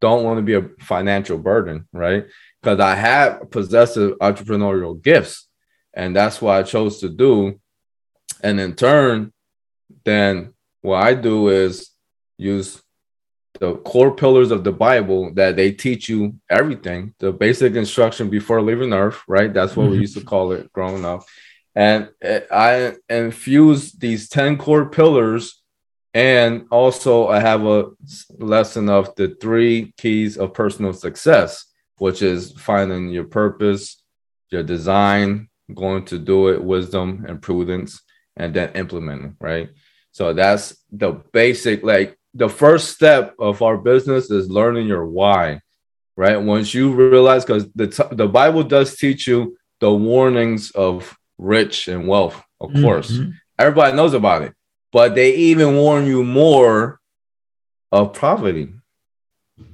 don't 0.00 0.24
want 0.24 0.38
to 0.38 0.42
be 0.42 0.54
a 0.54 0.70
financial 0.80 1.36
burden, 1.36 1.86
right? 1.92 2.26
Because 2.62 2.80
I 2.80 2.94
have 2.94 3.50
possessive 3.50 4.18
entrepreneurial 4.18 5.00
gifts, 5.00 5.48
and 5.94 6.14
that's 6.14 6.40
what 6.40 6.56
I 6.56 6.62
chose 6.62 7.00
to 7.00 7.08
do. 7.08 7.60
And 8.42 8.60
in 8.60 8.74
turn, 8.74 9.32
then 10.04 10.54
what 10.82 11.02
I 11.02 11.14
do 11.14 11.48
is 11.48 11.90
use 12.38 12.80
the 13.58 13.76
core 13.76 14.14
pillars 14.14 14.50
of 14.50 14.64
the 14.64 14.72
Bible 14.72 15.34
that 15.34 15.56
they 15.56 15.72
teach 15.72 16.08
you 16.08 16.36
everything, 16.48 17.14
the 17.18 17.32
basic 17.32 17.74
instruction 17.74 18.30
before 18.30 18.62
leaving 18.62 18.92
earth, 18.92 19.20
right? 19.28 19.52
That's 19.52 19.76
what 19.76 19.84
mm-hmm. 19.84 19.92
we 19.92 20.00
used 20.00 20.16
to 20.16 20.24
call 20.24 20.52
it 20.52 20.72
growing 20.72 21.04
up. 21.04 21.24
And 21.74 22.08
I 22.22 22.94
infuse 23.08 23.92
these 23.92 24.28
10 24.28 24.56
core 24.56 24.88
pillars 24.88 25.60
and 26.12 26.66
also, 26.70 27.28
I 27.28 27.40
have 27.40 27.64
a 27.64 27.90
lesson 28.38 28.88
of 28.88 29.14
the 29.14 29.36
three 29.40 29.94
keys 29.96 30.36
of 30.36 30.54
personal 30.54 30.92
success, 30.92 31.66
which 31.98 32.20
is 32.20 32.52
finding 32.52 33.10
your 33.10 33.24
purpose, 33.24 34.02
your 34.50 34.64
design, 34.64 35.48
going 35.74 36.04
to 36.06 36.18
do 36.18 36.48
it, 36.48 36.62
wisdom 36.62 37.24
and 37.28 37.40
prudence, 37.40 38.00
and 38.36 38.54
then 38.54 38.72
implementing, 38.74 39.36
right? 39.40 39.70
So 40.12 40.32
that's 40.32 40.76
the 40.90 41.22
basic, 41.32 41.82
like 41.82 42.18
the 42.34 42.48
first 42.48 42.90
step 42.90 43.34
of 43.38 43.62
our 43.62 43.76
business 43.76 44.30
is 44.30 44.50
learning 44.50 44.86
your 44.86 45.06
why, 45.06 45.60
right? 46.16 46.36
Once 46.36 46.74
you 46.74 46.92
realize, 46.92 47.44
because 47.44 47.68
the, 47.74 47.88
t- 47.88 48.16
the 48.16 48.28
Bible 48.28 48.62
does 48.62 48.96
teach 48.96 49.26
you 49.26 49.56
the 49.80 49.92
warnings 49.92 50.70
of 50.72 51.16
rich 51.38 51.88
and 51.88 52.06
wealth, 52.06 52.42
of 52.60 52.70
mm-hmm. 52.70 52.82
course. 52.82 53.18
Everybody 53.58 53.96
knows 53.96 54.14
about 54.14 54.42
it 54.42 54.54
but 54.92 55.14
they 55.14 55.34
even 55.34 55.76
warn 55.76 56.06
you 56.06 56.24
more 56.24 57.00
of 57.92 58.14
poverty, 58.14 58.72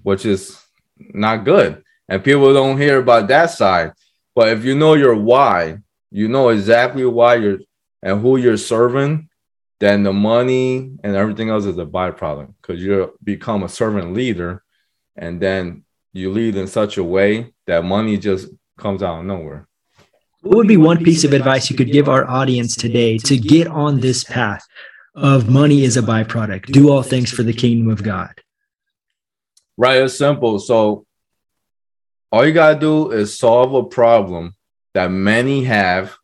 which 0.03 0.27
is 0.27 0.61
not 0.99 1.45
good. 1.45 1.83
And 2.09 2.23
people 2.23 2.53
don't 2.53 2.81
hear 2.81 2.99
about 2.99 3.29
that 3.29 3.51
side. 3.51 3.93
But 4.35 4.49
if 4.49 4.65
you 4.65 4.75
know 4.75 4.95
your 4.95 5.15
why, 5.15 5.79
you 6.11 6.29
know 6.29 6.49
exactly 6.51 7.05
why 7.05 7.37
you're 7.37 7.59
and 8.03 8.21
who 8.21 8.37
you're 8.37 8.57
serving, 8.57 9.29
then 9.81 10.03
the 10.03 10.13
money 10.13 10.93
and 11.03 11.17
everything 11.17 11.51
else 11.51 11.65
is 11.65 11.79
a 11.79 11.85
byproduct 11.85 12.55
because 12.61 12.83
you 12.83 13.17
become 13.23 13.63
a 13.63 13.69
servant 13.69 14.15
leader 14.15 14.63
and 15.17 15.41
then 15.41 15.85
you 16.13 16.31
lead 16.31 16.57
in 16.57 16.67
such 16.67 16.97
a 16.97 17.05
way 17.05 17.53
that 17.67 17.85
money 17.85 18.17
just 18.17 18.49
comes 18.79 19.03
out 19.03 19.21
of 19.21 19.25
nowhere. 19.25 19.67
What 20.43 20.57
would 20.57 20.69
be 20.69 20.77
one 20.77 21.03
piece 21.03 21.25
of 21.25 21.33
advice 21.33 21.71
you 21.71 21.77
could 21.77 21.91
give 21.91 22.09
our 22.09 22.29
audience 22.29 22.77
today 22.77 23.19
to 23.19 23.37
get 23.37 23.67
on 23.67 24.01
this 24.01 24.23
path 24.23 24.65
of 25.15 25.49
money 25.49 25.83
is 25.83 25.97
a 25.97 26.03
byproduct. 26.03 26.67
Do 26.67 26.91
all 26.91 27.03
things 27.03 27.31
for 27.31 27.43
the 27.43 27.53
kingdom 27.53 27.91
of 27.91 28.03
God. 28.03 28.31
Right. 29.77 30.03
It's 30.03 30.17
simple. 30.17 30.59
So 30.59 31.07
all 32.31 32.47
you 32.47 32.53
got 32.53 32.75
to 32.75 32.81
do 32.81 33.11
is 33.11 33.39
solve 33.39 33.75
a 33.75 33.85
problem 33.85 34.55
that 34.97 35.11
many 35.11 35.63
have 35.65 36.17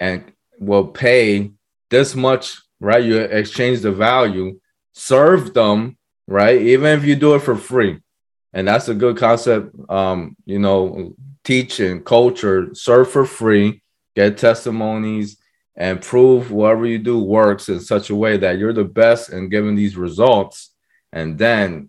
and 0.00 0.32
will 0.58 0.88
pay 0.88 1.52
this 1.88 2.16
much, 2.16 2.60
right? 2.80 3.04
You 3.04 3.18
exchange 3.18 3.78
the 3.82 3.92
value, 3.92 4.58
serve 4.92 5.54
them, 5.54 5.96
right? 6.26 6.60
Even 6.60 6.98
if 6.98 7.04
you 7.04 7.14
do 7.14 7.36
it 7.36 7.42
for 7.42 7.54
free. 7.54 8.00
And 8.52 8.66
that's 8.66 8.88
a 8.88 8.94
good 8.94 9.16
concept. 9.18 9.70
Um, 9.88 10.36
you 10.46 10.58
know, 10.58 11.14
teaching 11.44 12.02
culture, 12.02 12.74
serve 12.74 13.08
for 13.08 13.24
free, 13.24 13.84
get 14.16 14.36
testimonies, 14.36 15.36
and 15.76 16.02
prove 16.02 16.50
whatever 16.50 16.86
you 16.86 16.98
do 16.98 17.22
works 17.22 17.68
in 17.68 17.78
such 17.78 18.10
a 18.10 18.16
way 18.16 18.36
that 18.36 18.58
you're 18.58 18.72
the 18.72 18.82
best 18.82 19.32
in 19.32 19.48
giving 19.48 19.76
these 19.76 19.96
results. 19.96 20.74
And 21.12 21.38
then 21.38 21.88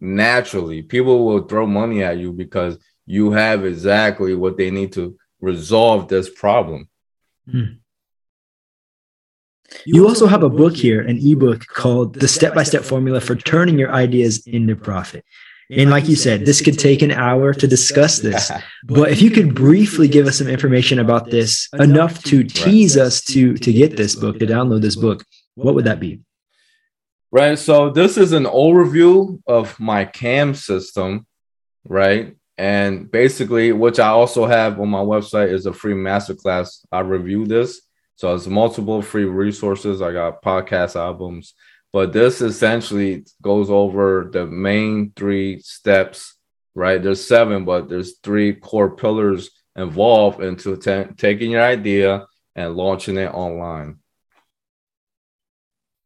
naturally, 0.00 0.80
people 0.80 1.26
will 1.26 1.42
throw 1.42 1.66
money 1.66 2.02
at 2.02 2.16
you 2.16 2.32
because 2.32 2.78
you 3.04 3.32
have 3.32 3.66
exactly 3.66 4.34
what 4.34 4.56
they 4.56 4.70
need 4.70 4.94
to 4.94 5.18
resolve 5.40 6.08
this 6.08 6.28
problem. 6.30 6.88
Hmm. 7.50 7.80
You 9.86 10.08
also 10.08 10.26
have 10.26 10.42
a 10.42 10.50
book 10.50 10.74
here, 10.74 11.00
an 11.00 11.18
ebook 11.22 11.66
called 11.66 12.14
The 12.14 12.28
Step 12.28 12.54
by 12.54 12.64
Step 12.64 12.82
Formula 12.82 13.20
for 13.20 13.36
Turning 13.36 13.78
Your 13.78 13.92
Ideas 13.92 14.46
into 14.46 14.74
Profit. 14.74 15.24
And 15.70 15.88
like 15.88 16.08
you 16.08 16.16
said, 16.16 16.44
this 16.44 16.60
could 16.60 16.78
take 16.78 17.00
an 17.00 17.12
hour 17.12 17.54
to 17.54 17.66
discuss 17.68 18.18
this. 18.18 18.50
But 18.84 19.12
if 19.12 19.22
you 19.22 19.30
could 19.30 19.54
briefly 19.54 20.08
give 20.08 20.26
us 20.26 20.38
some 20.38 20.48
information 20.48 20.98
about 20.98 21.30
this, 21.30 21.68
enough 21.78 22.24
to 22.24 22.42
tease 22.42 22.96
us 22.96 23.22
to 23.26 23.54
to 23.54 23.72
get 23.72 23.96
this 23.96 24.16
book, 24.16 24.40
to 24.40 24.46
download 24.46 24.80
this 24.80 24.96
book, 24.96 25.24
what 25.54 25.74
would 25.74 25.84
that 25.84 26.00
be? 26.00 26.20
Right. 27.30 27.56
So 27.56 27.90
this 27.90 28.16
is 28.16 28.32
an 28.32 28.44
overview 28.44 29.40
of 29.46 29.78
my 29.78 30.04
CAM 30.04 30.54
system, 30.54 31.26
right? 31.84 32.34
And 32.60 33.10
basically, 33.10 33.72
which 33.72 33.98
I 33.98 34.08
also 34.08 34.44
have 34.44 34.78
on 34.78 34.90
my 34.90 35.00
website 35.00 35.50
is 35.50 35.64
a 35.64 35.72
free 35.72 35.94
masterclass. 35.94 36.84
I 36.92 37.00
review 37.00 37.46
this. 37.46 37.80
So 38.16 38.34
it's 38.34 38.46
multiple 38.46 39.00
free 39.00 39.24
resources. 39.24 40.02
I 40.02 40.12
got 40.12 40.42
podcast 40.42 40.94
albums, 40.94 41.54
but 41.90 42.12
this 42.12 42.42
essentially 42.42 43.24
goes 43.40 43.70
over 43.70 44.28
the 44.30 44.44
main 44.44 45.10
three 45.16 45.60
steps, 45.60 46.34
right? 46.74 47.02
There's 47.02 47.26
seven, 47.26 47.64
but 47.64 47.88
there's 47.88 48.18
three 48.18 48.52
core 48.52 48.94
pillars 48.94 49.48
involved 49.74 50.42
into 50.42 50.76
t- 50.76 51.14
taking 51.16 51.52
your 51.52 51.62
idea 51.62 52.26
and 52.54 52.76
launching 52.76 53.16
it 53.16 53.32
online. 53.32 54.00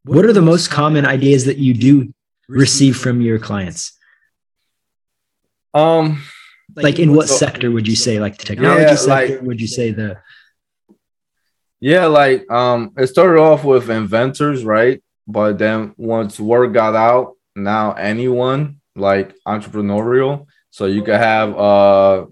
What 0.05 0.25
are 0.25 0.33
the 0.33 0.41
most 0.41 0.71
common 0.71 1.05
ideas 1.05 1.47
that 1.47 1.59
you 1.59 1.75
do 1.75 2.15
receive 2.47 2.97
from 2.97 3.21
your 3.21 3.41
clients? 3.41 3.99
Um, 5.75 6.23
like 6.77 6.99
in 6.99 7.15
what 7.15 7.29
so, 7.29 7.37
sector 7.37 7.71
would 7.71 7.87
you 7.87 7.97
say? 7.97 8.21
Like 8.21 8.39
the 8.39 8.45
technology 8.45 8.83
yeah, 8.83 8.95
sector? 8.95 9.35
Like, 9.37 9.43
would 9.43 9.61
you 9.61 9.67
say 9.67 9.91
the? 9.93 10.19
Yeah, 11.81 12.07
like 12.07 12.51
um, 12.51 12.93
it 12.97 13.09
started 13.09 13.41
off 13.41 13.65
with 13.65 13.91
inventors, 13.91 14.65
right? 14.65 15.03
But 15.27 15.59
then 15.59 15.95
once 15.97 16.41
word 16.41 16.75
got 16.75 16.95
out, 16.95 17.35
now 17.57 17.93
anyone 17.93 18.81
like 18.97 19.35
entrepreneurial. 19.47 20.47
So 20.71 20.87
you 20.87 21.03
could 21.03 21.17
have 21.17 21.51
a 21.51 22.27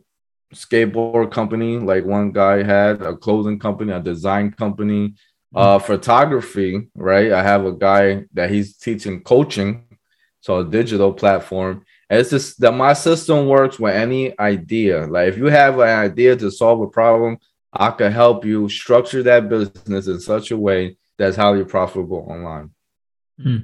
skateboard 0.54 1.30
company, 1.30 1.78
like 1.78 2.04
one 2.04 2.32
guy 2.32 2.62
had 2.62 3.02
a 3.02 3.16
clothing 3.16 3.58
company, 3.58 3.92
a 3.92 4.00
design 4.00 4.52
company, 4.52 5.14
uh, 5.54 5.78
photography, 5.78 6.88
right? 6.94 7.32
I 7.32 7.42
have 7.42 7.64
a 7.64 7.72
guy 7.72 8.24
that 8.32 8.50
he's 8.50 8.76
teaching 8.76 9.22
coaching, 9.22 9.84
so 10.40 10.60
a 10.60 10.64
digital 10.64 11.12
platform. 11.12 11.84
And 12.12 12.20
it's 12.20 12.28
just 12.28 12.60
that 12.60 12.72
my 12.72 12.92
system 12.92 13.46
works 13.46 13.78
with 13.78 13.94
any 13.94 14.38
idea. 14.38 15.06
Like 15.06 15.28
if 15.28 15.38
you 15.38 15.46
have 15.46 15.78
an 15.78 15.88
idea 15.88 16.36
to 16.36 16.50
solve 16.50 16.82
a 16.82 16.86
problem, 16.86 17.38
I 17.72 17.90
can 17.90 18.12
help 18.12 18.44
you 18.44 18.68
structure 18.68 19.22
that 19.22 19.48
business 19.48 20.08
in 20.08 20.20
such 20.20 20.50
a 20.50 20.56
way 20.58 20.98
that's 21.16 21.36
highly 21.36 21.64
profitable 21.64 22.26
online. 22.28 22.72
Hmm. 23.42 23.56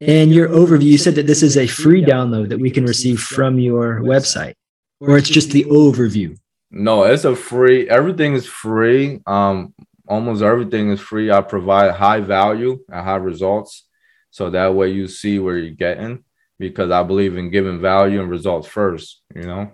And 0.00 0.32
your 0.32 0.48
overview, 0.48 0.84
you 0.84 0.96
said 0.96 1.16
that 1.16 1.26
this 1.26 1.42
is 1.42 1.58
a 1.58 1.66
free 1.66 2.02
download 2.02 2.48
that 2.48 2.60
we 2.60 2.70
can 2.70 2.86
receive 2.86 3.20
from 3.20 3.58
your 3.58 4.00
website, 4.00 4.54
or 4.98 5.18
it's 5.18 5.28
just 5.28 5.50
the 5.50 5.64
overview. 5.64 6.34
No, 6.70 7.02
it's 7.02 7.26
a 7.26 7.36
free. 7.36 7.90
Everything 7.90 8.32
is 8.32 8.46
free. 8.46 9.20
Um, 9.26 9.74
almost 10.06 10.40
everything 10.40 10.92
is 10.92 11.00
free. 11.00 11.30
I 11.30 11.42
provide 11.42 11.90
high 11.92 12.20
value 12.20 12.82
and 12.88 13.04
high 13.04 13.16
results, 13.16 13.86
so 14.30 14.48
that 14.48 14.74
way 14.74 14.92
you 14.92 15.08
see 15.08 15.38
where 15.38 15.58
you're 15.58 15.74
getting. 15.74 16.24
Because 16.58 16.90
I 16.90 17.02
believe 17.02 17.36
in 17.36 17.50
giving 17.50 17.80
value 17.80 18.20
and 18.20 18.30
results 18.30 18.68
first. 18.68 19.20
You 19.34 19.42
know. 19.42 19.72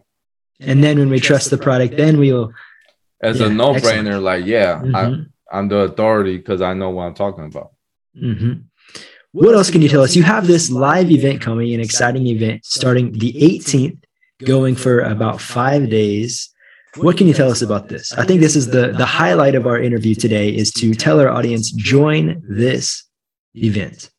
And 0.60 0.82
then 0.82 0.98
when 0.98 1.10
we 1.10 1.20
trust 1.20 1.50
the 1.50 1.58
product, 1.58 1.96
then 1.96 2.18
we'll. 2.18 2.52
As 3.22 3.40
yeah, 3.40 3.46
a 3.46 3.50
no 3.50 3.74
brainer. 3.74 4.22
Like, 4.22 4.44
yeah, 4.44 4.80
mm-hmm. 4.80 4.94
I, 4.94 5.58
I'm 5.58 5.68
the 5.68 5.78
authority 5.78 6.36
because 6.36 6.60
I 6.60 6.74
know 6.74 6.90
what 6.90 7.04
I'm 7.04 7.14
talking 7.14 7.46
about. 7.46 7.72
Mm-hmm. 8.20 8.60
What 9.32 9.54
else 9.54 9.70
can 9.70 9.82
you 9.82 9.88
tell 9.88 10.02
us? 10.02 10.14
You 10.14 10.22
have 10.22 10.46
this 10.46 10.70
live 10.70 11.10
event 11.10 11.40
coming, 11.40 11.74
an 11.74 11.80
exciting 11.80 12.28
event 12.28 12.64
starting 12.64 13.10
the 13.12 13.32
18th, 13.32 13.98
going 14.44 14.76
for 14.76 15.00
about 15.00 15.40
five 15.40 15.90
days. 15.90 16.50
What 16.96 17.16
can 17.16 17.26
you 17.26 17.34
tell 17.34 17.50
us 17.50 17.60
about 17.60 17.88
this? 17.88 18.12
I 18.12 18.24
think 18.24 18.40
this 18.40 18.54
is 18.54 18.68
the, 18.68 18.92
the 18.92 19.04
highlight 19.04 19.56
of 19.56 19.66
our 19.66 19.80
interview 19.80 20.14
today 20.14 20.54
is 20.54 20.70
to 20.74 20.94
tell 20.94 21.18
our 21.18 21.28
audience, 21.28 21.72
join 21.72 22.44
this 22.48 23.04
event. 23.54 24.10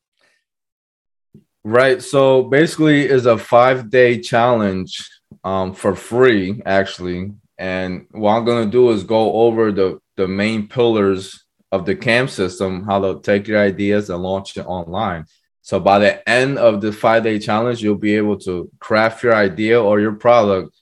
Right. 1.68 2.00
So 2.00 2.44
basically 2.44 3.10
is 3.10 3.26
a 3.26 3.40
five 3.40 3.90
day 3.90 4.22
challenge 4.22 5.10
um, 5.44 5.74
for 5.74 5.96
free, 5.96 6.62
actually. 6.64 7.32
And 7.58 8.06
what 8.12 8.36
I'm 8.36 8.46
to 8.46 8.72
do 8.72 8.92
is 8.92 9.04
go 9.04 9.34
over 9.34 9.72
the, 9.72 9.98
the 10.16 10.28
main 10.28 10.68
pillars 10.68 11.44
of 11.72 11.88
the 11.88 11.96
CAM 11.96 12.28
system, 12.28 12.84
how 12.84 13.00
to 13.00 13.20
take 13.20 13.48
your 13.48 13.60
ideas 13.60 14.12
and 14.12 14.22
launch 14.22 14.56
it 14.58 14.68
online. 14.68 15.26
So 15.64 15.80
by 15.80 15.98
the 15.98 16.30
end 16.30 16.60
of 16.60 16.82
the 16.82 16.92
five 16.92 17.24
day 17.24 17.40
challenge, 17.40 17.82
you'll 17.82 17.96
be 17.96 18.16
able 18.16 18.38
to 18.42 18.70
craft 18.80 19.24
your 19.24 19.34
idea 19.34 19.82
or 19.82 20.00
your 20.00 20.14
product, 20.14 20.80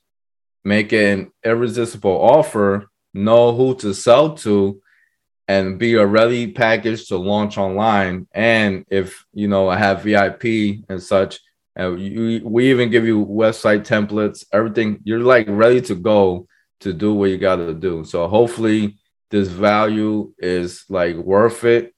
make 0.66 0.92
an 0.92 1.32
irresistible 1.46 2.12
offer, 2.12 2.90
know 3.14 3.56
who 3.56 3.74
to 3.76 3.94
sell 3.94 4.36
to, 4.40 4.82
and 5.48 5.78
be 5.78 5.96
a 5.96 6.06
ready 6.06 6.52
package 6.52 7.08
to 7.08 7.18
launch 7.18 7.58
online. 7.58 8.28
And 8.34 8.86
if 8.90 9.26
you 9.34 9.48
know 9.48 9.70
I 9.70 9.78
have 9.78 10.04
VIP 10.04 10.84
and 10.90 11.02
such, 11.02 11.40
and 11.76 12.00
you, 12.00 12.42
we 12.44 12.70
even 12.70 12.90
give 12.90 13.06
you 13.06 13.26
website 13.26 13.86
templates, 13.86 14.46
everything. 14.54 15.00
You're 15.04 15.20
like 15.20 15.48
ready 15.50 15.82
to 15.82 15.96
go 15.96 16.48
to 16.82 16.94
do 16.94 17.14
what 17.14 17.30
you 17.30 17.38
got 17.38 17.58
to 17.58 17.74
do. 17.74 18.04
So 18.06 18.28
hopefully 18.28 18.98
this 19.32 19.48
value 19.48 20.34
is 20.38 20.86
like 20.90 21.16
worth 21.16 21.64
it 21.64 21.94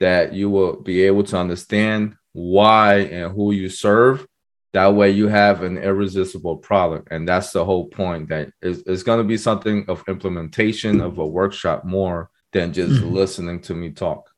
that 0.00 0.32
you 0.32 0.48
will 0.48 0.80
be 0.80 1.02
able 1.02 1.24
to 1.24 1.36
understand 1.36 2.14
why 2.32 2.98
and 2.98 3.32
who 3.32 3.50
you 3.50 3.68
serve 3.68 4.26
that 4.72 4.94
way 4.94 5.10
you 5.10 5.28
have 5.28 5.62
an 5.62 5.78
irresistible 5.78 6.56
product 6.58 7.08
and 7.10 7.26
that's 7.26 7.52
the 7.52 7.64
whole 7.64 7.86
point 7.88 8.28
that 8.28 8.50
is, 8.60 8.82
it's 8.86 9.02
going 9.02 9.18
to 9.18 9.24
be 9.24 9.36
something 9.36 9.84
of 9.88 10.04
implementation 10.08 11.00
of 11.00 11.18
a 11.18 11.26
workshop 11.26 11.84
more 11.84 12.30
than 12.52 12.72
just 12.72 13.00
mm-hmm. 13.00 13.14
listening 13.14 13.60
to 13.62 13.74
me 13.74 13.90
talk. 13.90 14.30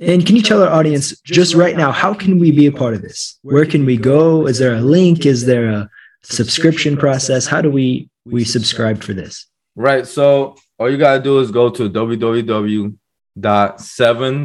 And 0.00 0.24
can 0.24 0.36
you 0.36 0.42
tell 0.42 0.62
our 0.62 0.70
audience 0.70 1.20
just 1.22 1.54
right 1.54 1.76
now 1.76 1.90
how 1.90 2.14
can 2.14 2.38
we 2.38 2.52
be 2.52 2.66
a 2.66 2.72
part 2.72 2.94
of 2.94 3.02
this? 3.02 3.38
Where 3.42 3.66
can 3.66 3.84
we 3.84 3.96
go? 3.96 4.46
Is 4.46 4.58
there 4.58 4.74
a 4.74 4.80
link? 4.80 5.26
Is 5.26 5.44
there 5.44 5.68
a 5.68 5.90
subscription 6.22 6.96
process? 6.96 7.46
How 7.46 7.60
do 7.60 7.70
we 7.70 8.08
we 8.24 8.44
subscribe 8.44 9.02
for 9.02 9.12
this? 9.12 9.46
Right 9.74 10.06
so 10.06 10.54
all 10.78 10.90
you 10.90 10.98
gotta 10.98 11.20
do 11.22 11.40
is 11.40 11.50
go 11.50 11.68
to 11.70 11.90
www.seven 11.90 13.00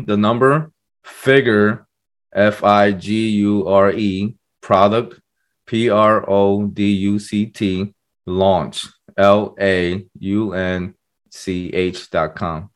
the 0.06 0.18
number 0.18 0.72
figure 1.04 1.86
f 2.34 2.64
i 2.64 2.92
g 2.92 3.30
u 3.30 3.68
r 3.68 3.92
e 3.92 4.36
product 4.62 5.20
p 5.68 5.90
r 5.90 6.28
o 6.28 6.66
d 6.66 6.92
u 6.94 7.20
c 7.20 7.46
t 7.46 7.94
launch 8.26 8.88
l 9.18 9.56
a 9.60 10.04
u 10.20 10.54
n 10.54 10.96
c 11.34 11.70
h 11.74 12.10
dot 12.12 12.36
com 12.36 12.70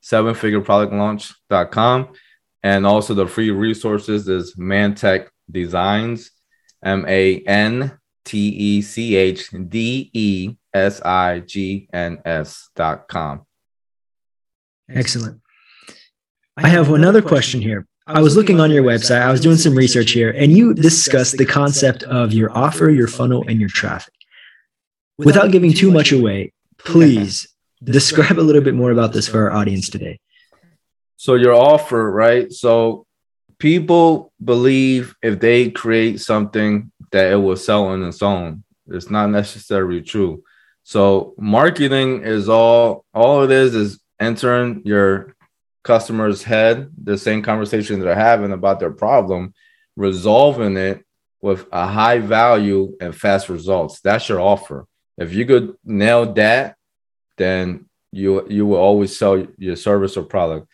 seven 0.00 0.34
figure 0.34 0.60
product 0.60 0.92
launch 0.92 1.32
dot 1.48 1.70
com 1.70 2.12
and 2.62 2.86
also 2.86 3.14
the 3.14 3.26
free 3.26 3.50
resources 3.50 4.28
is 4.28 4.54
mantech 4.56 5.28
designs 5.50 6.30
m 6.84 7.04
a 7.06 7.42
n 7.46 7.98
t 8.24 8.48
e 8.48 8.82
c 8.82 9.16
h 9.16 9.48
d 9.50 10.10
e 10.12 10.56
S 10.74 11.02
I 11.04 11.40
G 11.40 11.88
N 11.92 12.18
S 12.24 12.70
dot 12.74 13.08
com. 13.08 13.46
Excellent. 14.88 15.40
I 16.56 16.68
have 16.68 16.90
another 16.90 17.22
question 17.22 17.60
here. 17.60 17.86
I 18.06 18.20
was 18.20 18.36
looking 18.36 18.60
on 18.60 18.70
your 18.70 18.82
website, 18.82 19.22
I 19.22 19.30
was 19.30 19.40
doing 19.40 19.56
some 19.56 19.74
research 19.74 20.10
here, 20.10 20.30
and 20.30 20.52
you 20.52 20.74
discussed 20.74 21.38
the 21.38 21.46
concept 21.46 22.02
of 22.02 22.32
your 22.32 22.50
offer, 22.56 22.90
your 22.90 23.06
funnel, 23.06 23.44
and 23.46 23.60
your 23.60 23.68
traffic. 23.68 24.14
Without 25.18 25.52
giving 25.52 25.72
too 25.72 25.90
much 25.90 26.10
away, 26.10 26.52
please 26.78 27.46
describe 27.84 28.38
a 28.38 28.42
little 28.42 28.62
bit 28.62 28.74
more 28.74 28.90
about 28.90 29.12
this 29.12 29.28
for 29.28 29.50
our 29.50 29.56
audience 29.56 29.88
today. 29.88 30.20
So, 31.16 31.34
your 31.34 31.54
offer, 31.54 32.10
right? 32.10 32.52
So, 32.52 33.06
people 33.58 34.32
believe 34.42 35.14
if 35.22 35.38
they 35.38 35.70
create 35.70 36.20
something 36.20 36.90
that 37.12 37.30
it 37.30 37.36
will 37.36 37.56
sell 37.56 37.86
on 37.86 38.02
its 38.02 38.22
own. 38.22 38.64
It's 38.88 39.10
not 39.10 39.28
necessarily 39.28 40.02
true. 40.02 40.42
So 40.82 41.34
marketing 41.38 42.22
is 42.22 42.48
all 42.48 43.04
all 43.14 43.44
it 43.44 43.50
is 43.50 43.74
is 43.74 44.00
entering 44.18 44.82
your 44.84 45.36
customer's 45.84 46.42
head, 46.42 46.90
the 47.02 47.16
same 47.16 47.42
conversation 47.42 48.00
they're 48.00 48.14
having 48.14 48.52
about 48.52 48.80
their 48.80 48.90
problem, 48.90 49.54
resolving 49.96 50.76
it 50.76 51.04
with 51.40 51.66
a 51.72 51.86
high 51.86 52.18
value 52.18 52.96
and 53.00 53.14
fast 53.14 53.48
results. 53.48 54.00
That's 54.00 54.28
your 54.28 54.40
offer. 54.40 54.86
If 55.18 55.34
you 55.34 55.44
could 55.44 55.76
nail 55.84 56.32
that, 56.34 56.76
then 57.36 57.86
you 58.12 58.46
you 58.48 58.66
will 58.66 58.78
always 58.78 59.16
sell 59.16 59.46
your 59.58 59.76
service 59.76 60.16
or 60.16 60.22
product. 60.22 60.66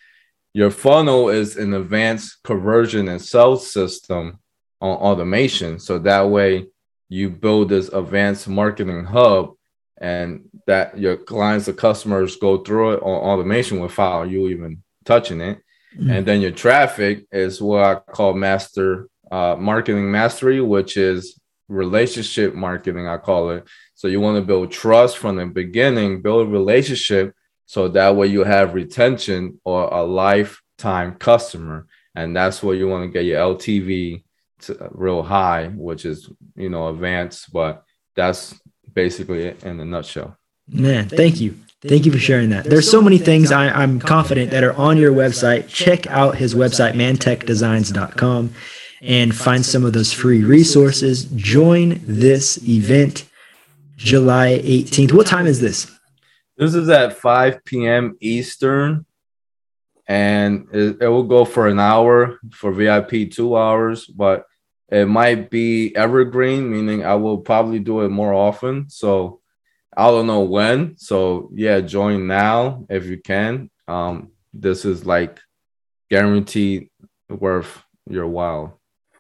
Your 0.55 0.71
funnel 0.71 1.29
is 1.29 1.57
an 1.57 1.75
advanced 1.75 2.43
conversion 2.43 3.09
and 3.09 3.23
sales 3.23 3.71
system 3.71 4.39
on 4.81 4.97
automation. 4.97 5.79
So 5.79 5.99
that 6.01 6.29
way 6.29 6.67
you 7.09 7.31
build 7.31 7.69
this 7.69 7.89
advanced 7.89 8.49
marketing 8.49 9.05
hub 9.05 9.55
and 10.01 10.49
that 10.67 10.99
your 10.99 11.17
clients 11.17 11.69
or 11.69 11.73
customers 11.73 12.37
go 12.37 12.59
through 12.59 12.95
it 12.95 13.03
on 13.03 13.09
automation 13.31 13.81
without 13.81 14.25
you 14.25 14.49
even 14.49 14.83
touching 15.05 15.41
it. 15.41 15.59
Mm-hmm. 15.97 16.11
And 16.11 16.27
then 16.27 16.41
your 16.41 16.51
traffic 16.51 17.27
is 17.33 17.61
what 17.61 17.85
I 17.85 17.95
call 17.97 18.35
master 18.35 19.09
uh, 19.31 19.57
marketing 19.59 20.11
mastery, 20.11 20.61
which 20.61 20.97
is 20.97 21.39
relationship 21.69 22.55
marketing, 22.55 23.07
I 23.07 23.19
call 23.19 23.51
it. 23.51 23.67
So 23.95 24.09
you 24.09 24.21
want 24.21 24.37
to 24.37 24.47
build 24.47 24.73
trust 24.73 25.19
from 25.19 25.37
the 25.37 25.47
beginning, 25.47 26.23
build 26.23 26.47
a 26.47 26.51
relationship 26.51 27.35
so 27.67 27.89
that 27.89 28.17
way 28.17 28.29
you 28.29 28.45
have 28.45 28.75
retention 28.75 29.61
or 29.65 29.93
a 29.93 30.03
lifetime 30.03 31.17
customer. 31.17 31.87
And 32.15 32.35
that's 32.35 32.63
where 32.63 32.75
you 32.75 32.89
want 32.89 33.05
to 33.05 33.13
get 33.13 33.27
your 33.27 33.41
LTV 33.41 34.25
to 34.61 34.89
real 34.93 35.23
high, 35.23 35.69
which 35.69 36.05
is, 36.05 36.31
you 36.57 36.69
know, 36.69 36.89
advanced, 36.89 37.53
but 37.53 37.85
that's 38.17 38.59
basically 38.93 39.45
it 39.45 39.65
in 39.65 39.79
a 39.79 39.85
nutshell. 39.85 40.37
Man, 40.67 41.09
thank 41.09 41.41
you. 41.41 41.57
Thank 41.81 42.07
you 42.07 42.13
for 42.13 42.19
sharing 42.19 42.51
that. 42.51 42.65
There's 42.65 42.91
so 42.91 43.01
many 43.01 43.19
things 43.19 43.53
I, 43.53 43.83
am 43.83 44.01
confident 44.01 44.51
that 44.51 44.65
are 44.65 44.75
on 44.75 44.97
your 44.97 45.13
website. 45.13 45.69
Check 45.69 46.09
out 46.09 46.37
his 46.37 46.55
website, 46.55 46.95
mantechdesigns.com, 46.95 48.53
and 49.01 49.35
find 49.35 49.65
some 49.65 49.85
of 49.85 49.93
those 49.93 50.13
free 50.13 50.45
resources. 50.45 51.25
Join 51.25 52.01
this 52.05 52.59
event 52.69 53.25
July 53.97 54.61
18th. 54.65 55.13
What 55.13 55.27
time 55.27 55.47
is 55.47 55.61
this? 55.61 55.91
This 56.57 56.75
is 56.75 56.89
at 56.89 57.19
5 57.19 57.65
p.m. 57.65 58.17
Eastern, 58.21 59.07
and 60.07 60.67
it, 60.73 61.03
it 61.03 61.09
will 61.09 61.25
go 61.25 61.45
for 61.45 61.69
an 61.69 61.79
hour 61.79 62.39
for 62.53 62.73
VIP, 62.73 63.31
two 63.31 63.57
hours. 63.57 64.07
But 64.07 64.47
it 64.91 65.07
might 65.07 65.51
be 65.51 65.95
evergreen, 65.95 66.71
meaning 66.71 67.05
I 67.05 67.15
will 67.15 67.39
probably 67.39 67.79
do 67.79 68.01
it 68.01 68.09
more 68.09 68.33
often. 68.33 68.89
So 68.89 69.41
I 69.97 70.11
don't 70.11 70.27
know 70.27 70.43
when. 70.43 70.97
So 70.97 71.51
yeah, 71.55 71.81
join 71.81 72.27
now 72.27 72.87
if 72.89 73.07
you 73.07 73.19
can. 73.19 73.71
Um, 73.87 74.33
this 74.53 74.85
is 74.85 75.05
like 75.05 75.41
guaranteed 76.11 76.91
worth 77.29 77.83
your 78.09 78.27
while. 78.27 78.78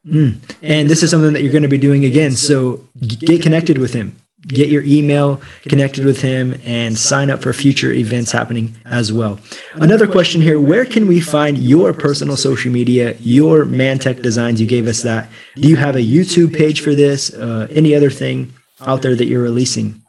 Mm. 0.08 0.38
And 0.62 0.88
this 0.88 1.02
is 1.02 1.10
something 1.10 1.32
that 1.34 1.42
you're 1.42 1.52
going 1.52 1.62
to 1.62 1.68
be 1.68 1.78
doing 1.78 2.04
again. 2.04 2.32
So 2.32 2.84
get 2.98 3.42
connected 3.42 3.78
with 3.78 3.92
him 3.92 4.16
get 4.46 4.68
your 4.68 4.82
email 4.84 5.40
connected 5.62 6.04
with 6.04 6.22
him 6.22 6.58
and 6.64 6.96
sign 6.96 7.30
up 7.30 7.42
for 7.42 7.52
future 7.52 7.92
events 7.92 8.30
happening 8.30 8.74
as 8.84 9.12
well. 9.12 9.38
Another 9.74 10.06
question 10.06 10.40
here 10.40 10.60
where 10.60 10.84
can 10.84 11.06
we 11.06 11.20
find 11.20 11.58
your 11.58 11.92
personal 11.92 12.36
social 12.36 12.70
media, 12.70 13.16
your 13.20 13.64
Mantech 13.64 14.22
designs? 14.22 14.60
You 14.60 14.66
gave 14.66 14.86
us 14.86 15.02
that. 15.02 15.28
Do 15.56 15.68
you 15.68 15.76
have 15.76 15.96
a 15.96 16.00
YouTube 16.00 16.56
page 16.56 16.80
for 16.80 16.94
this? 16.94 17.32
Uh, 17.32 17.66
any 17.70 17.94
other 17.94 18.10
thing 18.10 18.52
out 18.80 19.02
there 19.02 19.16
that 19.16 19.26
you're 19.26 19.42
releasing? 19.42 20.02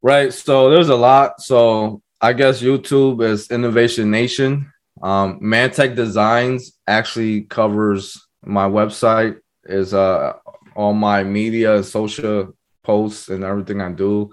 Right. 0.00 0.32
So 0.32 0.70
there's 0.70 0.88
a 0.88 0.96
lot. 0.96 1.40
So 1.40 2.02
I 2.20 2.32
guess 2.32 2.62
YouTube 2.62 3.22
is 3.22 3.50
Innovation 3.50 4.10
Nation. 4.10 4.72
Um, 5.02 5.40
Mantech 5.40 5.96
Designs 5.96 6.72
actually 6.86 7.42
covers 7.42 8.26
my 8.44 8.68
website 8.68 9.40
is 9.64 9.94
uh 9.94 10.34
all 10.74 10.94
my 10.94 11.22
media, 11.22 11.82
social 11.82 12.56
posts, 12.82 13.28
and 13.28 13.44
everything 13.44 13.80
I 13.80 13.92
do. 13.92 14.32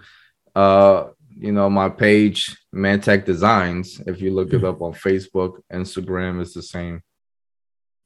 Uh, 0.56 1.10
you 1.38 1.52
know, 1.52 1.70
my 1.70 1.90
page, 1.90 2.58
Mantech 2.74 3.26
Designs. 3.26 4.02
If 4.06 4.22
you 4.22 4.34
look 4.34 4.54
it 4.54 4.64
up 4.64 4.82
on 4.82 4.94
Facebook, 4.94 5.62
Instagram, 5.72 6.42
it's 6.42 6.54
the 6.54 6.62
same. 6.62 7.02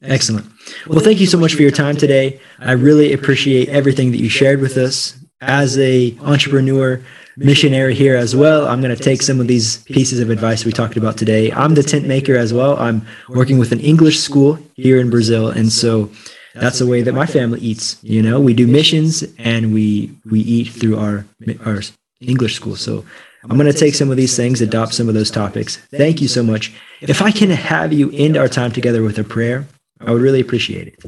Excellent. 0.02 0.46
Well, 0.88 1.00
thank 1.00 1.20
you 1.20 1.28
so 1.28 1.38
much 1.38 1.56
for 1.56 1.62
your 1.62 1.72
time 1.72 1.96
today. 1.96 2.40
I 2.60 2.74
really 2.74 3.14
appreciate 3.14 3.70
everything 3.70 4.12
that 4.12 4.20
you 4.20 4.30
shared 4.30 4.60
with 4.60 4.78
us. 4.78 5.18
As 5.42 5.78
a 5.78 6.18
entrepreneur, 6.22 7.02
missionary 7.38 7.96
here 7.96 8.16
as 8.16 8.36
well, 8.36 8.68
I'm 8.68 8.82
going 8.82 8.96
to 8.96 9.04
take 9.04 9.22
some 9.22 9.40
of 9.40 9.48
these 9.48 9.78
pieces 9.84 10.20
of 10.20 10.30
advice 10.30 10.66
we 10.66 10.72
talked 10.72 10.98
about 10.98 11.18
today. 11.18 11.52
I'm 11.52 11.74
the 11.76 11.84
tent 11.84 12.06
maker 12.06 12.36
as 12.36 12.54
well. 12.54 12.78
I'm 12.78 13.06
working 13.30 13.58
with 13.58 13.72
an 13.72 13.80
English 13.80 14.20
school 14.20 14.60
here 14.76 15.00
in 15.00 15.10
Brazil, 15.10 15.50
and 15.50 15.72
so 15.72 16.12
that's 16.54 16.80
the 16.80 16.88
way 16.88 17.02
that 17.02 17.14
my 17.14 17.26
family 17.26 17.60
eats. 17.60 17.98
You 18.04 18.22
know, 18.22 18.40
we 18.40 18.54
do 18.54 18.68
missions 18.68 19.24
and 19.38 19.74
we 19.74 20.16
we 20.30 20.42
eat 20.42 20.70
through 20.70 21.00
our 21.00 21.26
our 21.66 21.82
English 22.22 22.56
school. 22.56 22.76
So 22.76 23.06
I'm 23.44 23.58
going 23.58 23.72
to 23.72 23.78
take 23.78 23.96
some 23.96 24.10
of 24.10 24.18
these 24.18 24.36
things, 24.38 24.62
adopt 24.62 24.94
some 24.94 25.10
of 25.10 25.16
those 25.16 25.32
topics. 25.32 25.78
Thank 25.92 26.22
you 26.22 26.28
so 26.28 26.44
much. 26.44 26.74
If 27.02 27.22
I 27.22 27.32
can 27.32 27.50
have 27.50 27.92
you 27.92 28.10
end 28.14 28.38
our 28.38 28.48
time 28.48 28.72
together 28.72 29.04
with 29.04 29.20
a 29.20 29.24
prayer, 29.24 29.66
I 30.00 30.12
would 30.12 30.22
really 30.22 30.40
appreciate 30.40 30.88
it. 30.88 31.06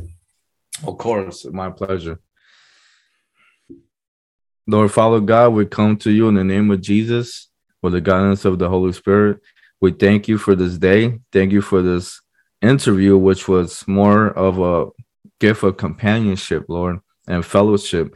Of 0.85 0.97
course, 0.97 1.45
my 1.45 1.69
pleasure. 1.69 2.19
Lord 4.67 4.91
Father 4.91 5.19
God, 5.19 5.49
we 5.49 5.65
come 5.67 5.95
to 5.97 6.12
you 6.12 6.28
in 6.28 6.36
the 6.36 6.43
name 6.43 6.71
of 6.71 6.82
Jesus 6.82 7.49
with 7.84 7.93
the 7.93 8.01
guidance 8.01 8.45
of 8.45 8.58
the 8.58 8.67
Holy 8.67 8.93
Spirit. 8.93 9.39
We 9.80 9.91
thank 9.91 10.28
you 10.28 10.39
for 10.39 10.56
this 10.56 10.80
day. 10.80 11.19
Thank 11.32 11.51
you 11.51 11.62
for 11.62 11.84
this 11.84 12.19
interview, 12.63 13.15
which 13.15 13.47
was 13.47 13.88
more 13.88 14.28
of 14.30 14.60
a 14.60 14.89
gift 15.39 15.62
of 15.62 15.78
companionship, 15.78 16.65
Lord, 16.67 16.99
and 17.28 17.45
fellowship. 17.45 18.15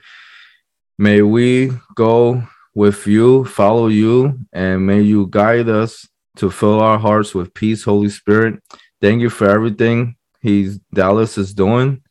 May 0.98 1.22
we 1.22 1.72
go 1.94 2.44
with 2.74 3.06
you, 3.06 3.46
follow 3.46 3.88
you, 3.88 4.40
and 4.52 4.88
may 4.88 5.02
you 5.02 5.28
guide 5.28 5.70
us 5.70 6.08
to 6.38 6.50
fill 6.50 6.80
our 6.80 6.98
hearts 6.98 7.36
with 7.36 7.54
peace, 7.54 7.84
Holy 7.84 8.10
Spirit. 8.10 8.60
Thank 9.02 9.22
you 9.22 9.30
for 9.30 9.48
everything 9.48 10.16
he's 10.42 10.80
Dallas 10.94 11.38
is 11.38 11.54
doing. 11.54 12.02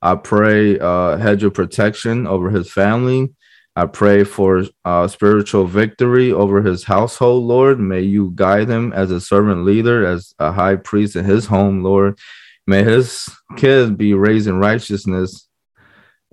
I 0.00 0.14
pray 0.14 0.78
uh, 0.78 1.16
hedge 1.16 1.42
of 1.42 1.54
protection 1.54 2.28
over 2.28 2.50
his 2.50 2.70
family. 2.70 3.34
I 3.74 3.86
pray 3.86 4.24
for 4.24 4.64
uh, 4.84 5.08
spiritual 5.08 5.66
victory 5.66 6.30
over 6.30 6.60
his 6.62 6.84
household, 6.84 7.44
Lord. 7.44 7.80
May 7.80 8.02
you 8.02 8.32
guide 8.34 8.68
him 8.68 8.92
as 8.92 9.10
a 9.10 9.20
servant 9.20 9.64
leader, 9.64 10.04
as 10.04 10.34
a 10.38 10.52
high 10.52 10.76
priest 10.76 11.16
in 11.16 11.24
his 11.24 11.46
home, 11.46 11.82
Lord. 11.82 12.18
May 12.66 12.84
his 12.84 13.28
kids 13.56 13.90
be 13.90 14.14
raised 14.14 14.46
in 14.46 14.58
righteousness 14.58 15.48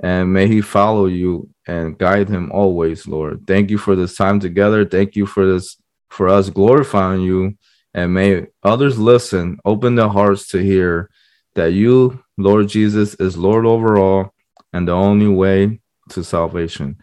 and 0.01 0.31
may 0.31 0.47
he 0.47 0.61
follow 0.61 1.07
you 1.07 1.49
and 1.67 1.97
guide 1.97 2.29
him 2.29 2.51
always, 2.51 3.07
Lord. 3.07 3.45
Thank 3.45 3.69
you 3.69 3.77
for 3.77 3.95
this 3.95 4.15
time 4.15 4.39
together. 4.39 4.85
Thank 4.85 5.15
you 5.15 5.25
for 5.25 5.45
this, 5.45 5.77
for 6.09 6.27
us 6.29 6.49
glorifying 6.49 7.21
you. 7.21 7.57
And 7.93 8.13
may 8.13 8.47
others 8.63 8.97
listen, 8.97 9.59
open 9.65 9.95
their 9.95 10.07
hearts 10.07 10.47
to 10.49 10.59
hear 10.59 11.09
that 11.55 11.73
you, 11.73 12.23
Lord 12.37 12.69
Jesus, 12.69 13.15
is 13.15 13.37
Lord 13.37 13.65
over 13.65 13.97
all 13.97 14.33
and 14.71 14.87
the 14.87 14.93
only 14.93 15.27
way 15.27 15.81
to 16.09 16.23
salvation. 16.23 16.97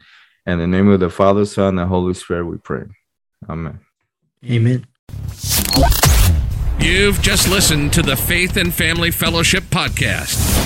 In 0.47 0.59
the 0.59 0.67
name 0.67 0.89
of 0.89 1.01
the 1.01 1.11
Father, 1.11 1.45
Son, 1.45 1.79
and 1.79 1.89
Holy 1.89 2.15
Spirit, 2.15 2.47
we 2.47 2.57
pray. 2.59 2.85
Amen. 3.49 3.81
Amen. 4.45 4.87
You've 6.79 7.21
just 7.21 7.49
listened 7.49 7.93
to 7.95 8.03
the 8.03 8.17
Faith 8.17 8.57
and 8.57 8.73
Family 8.73 9.11
Fellowship 9.11 9.65
Podcast 9.65 10.66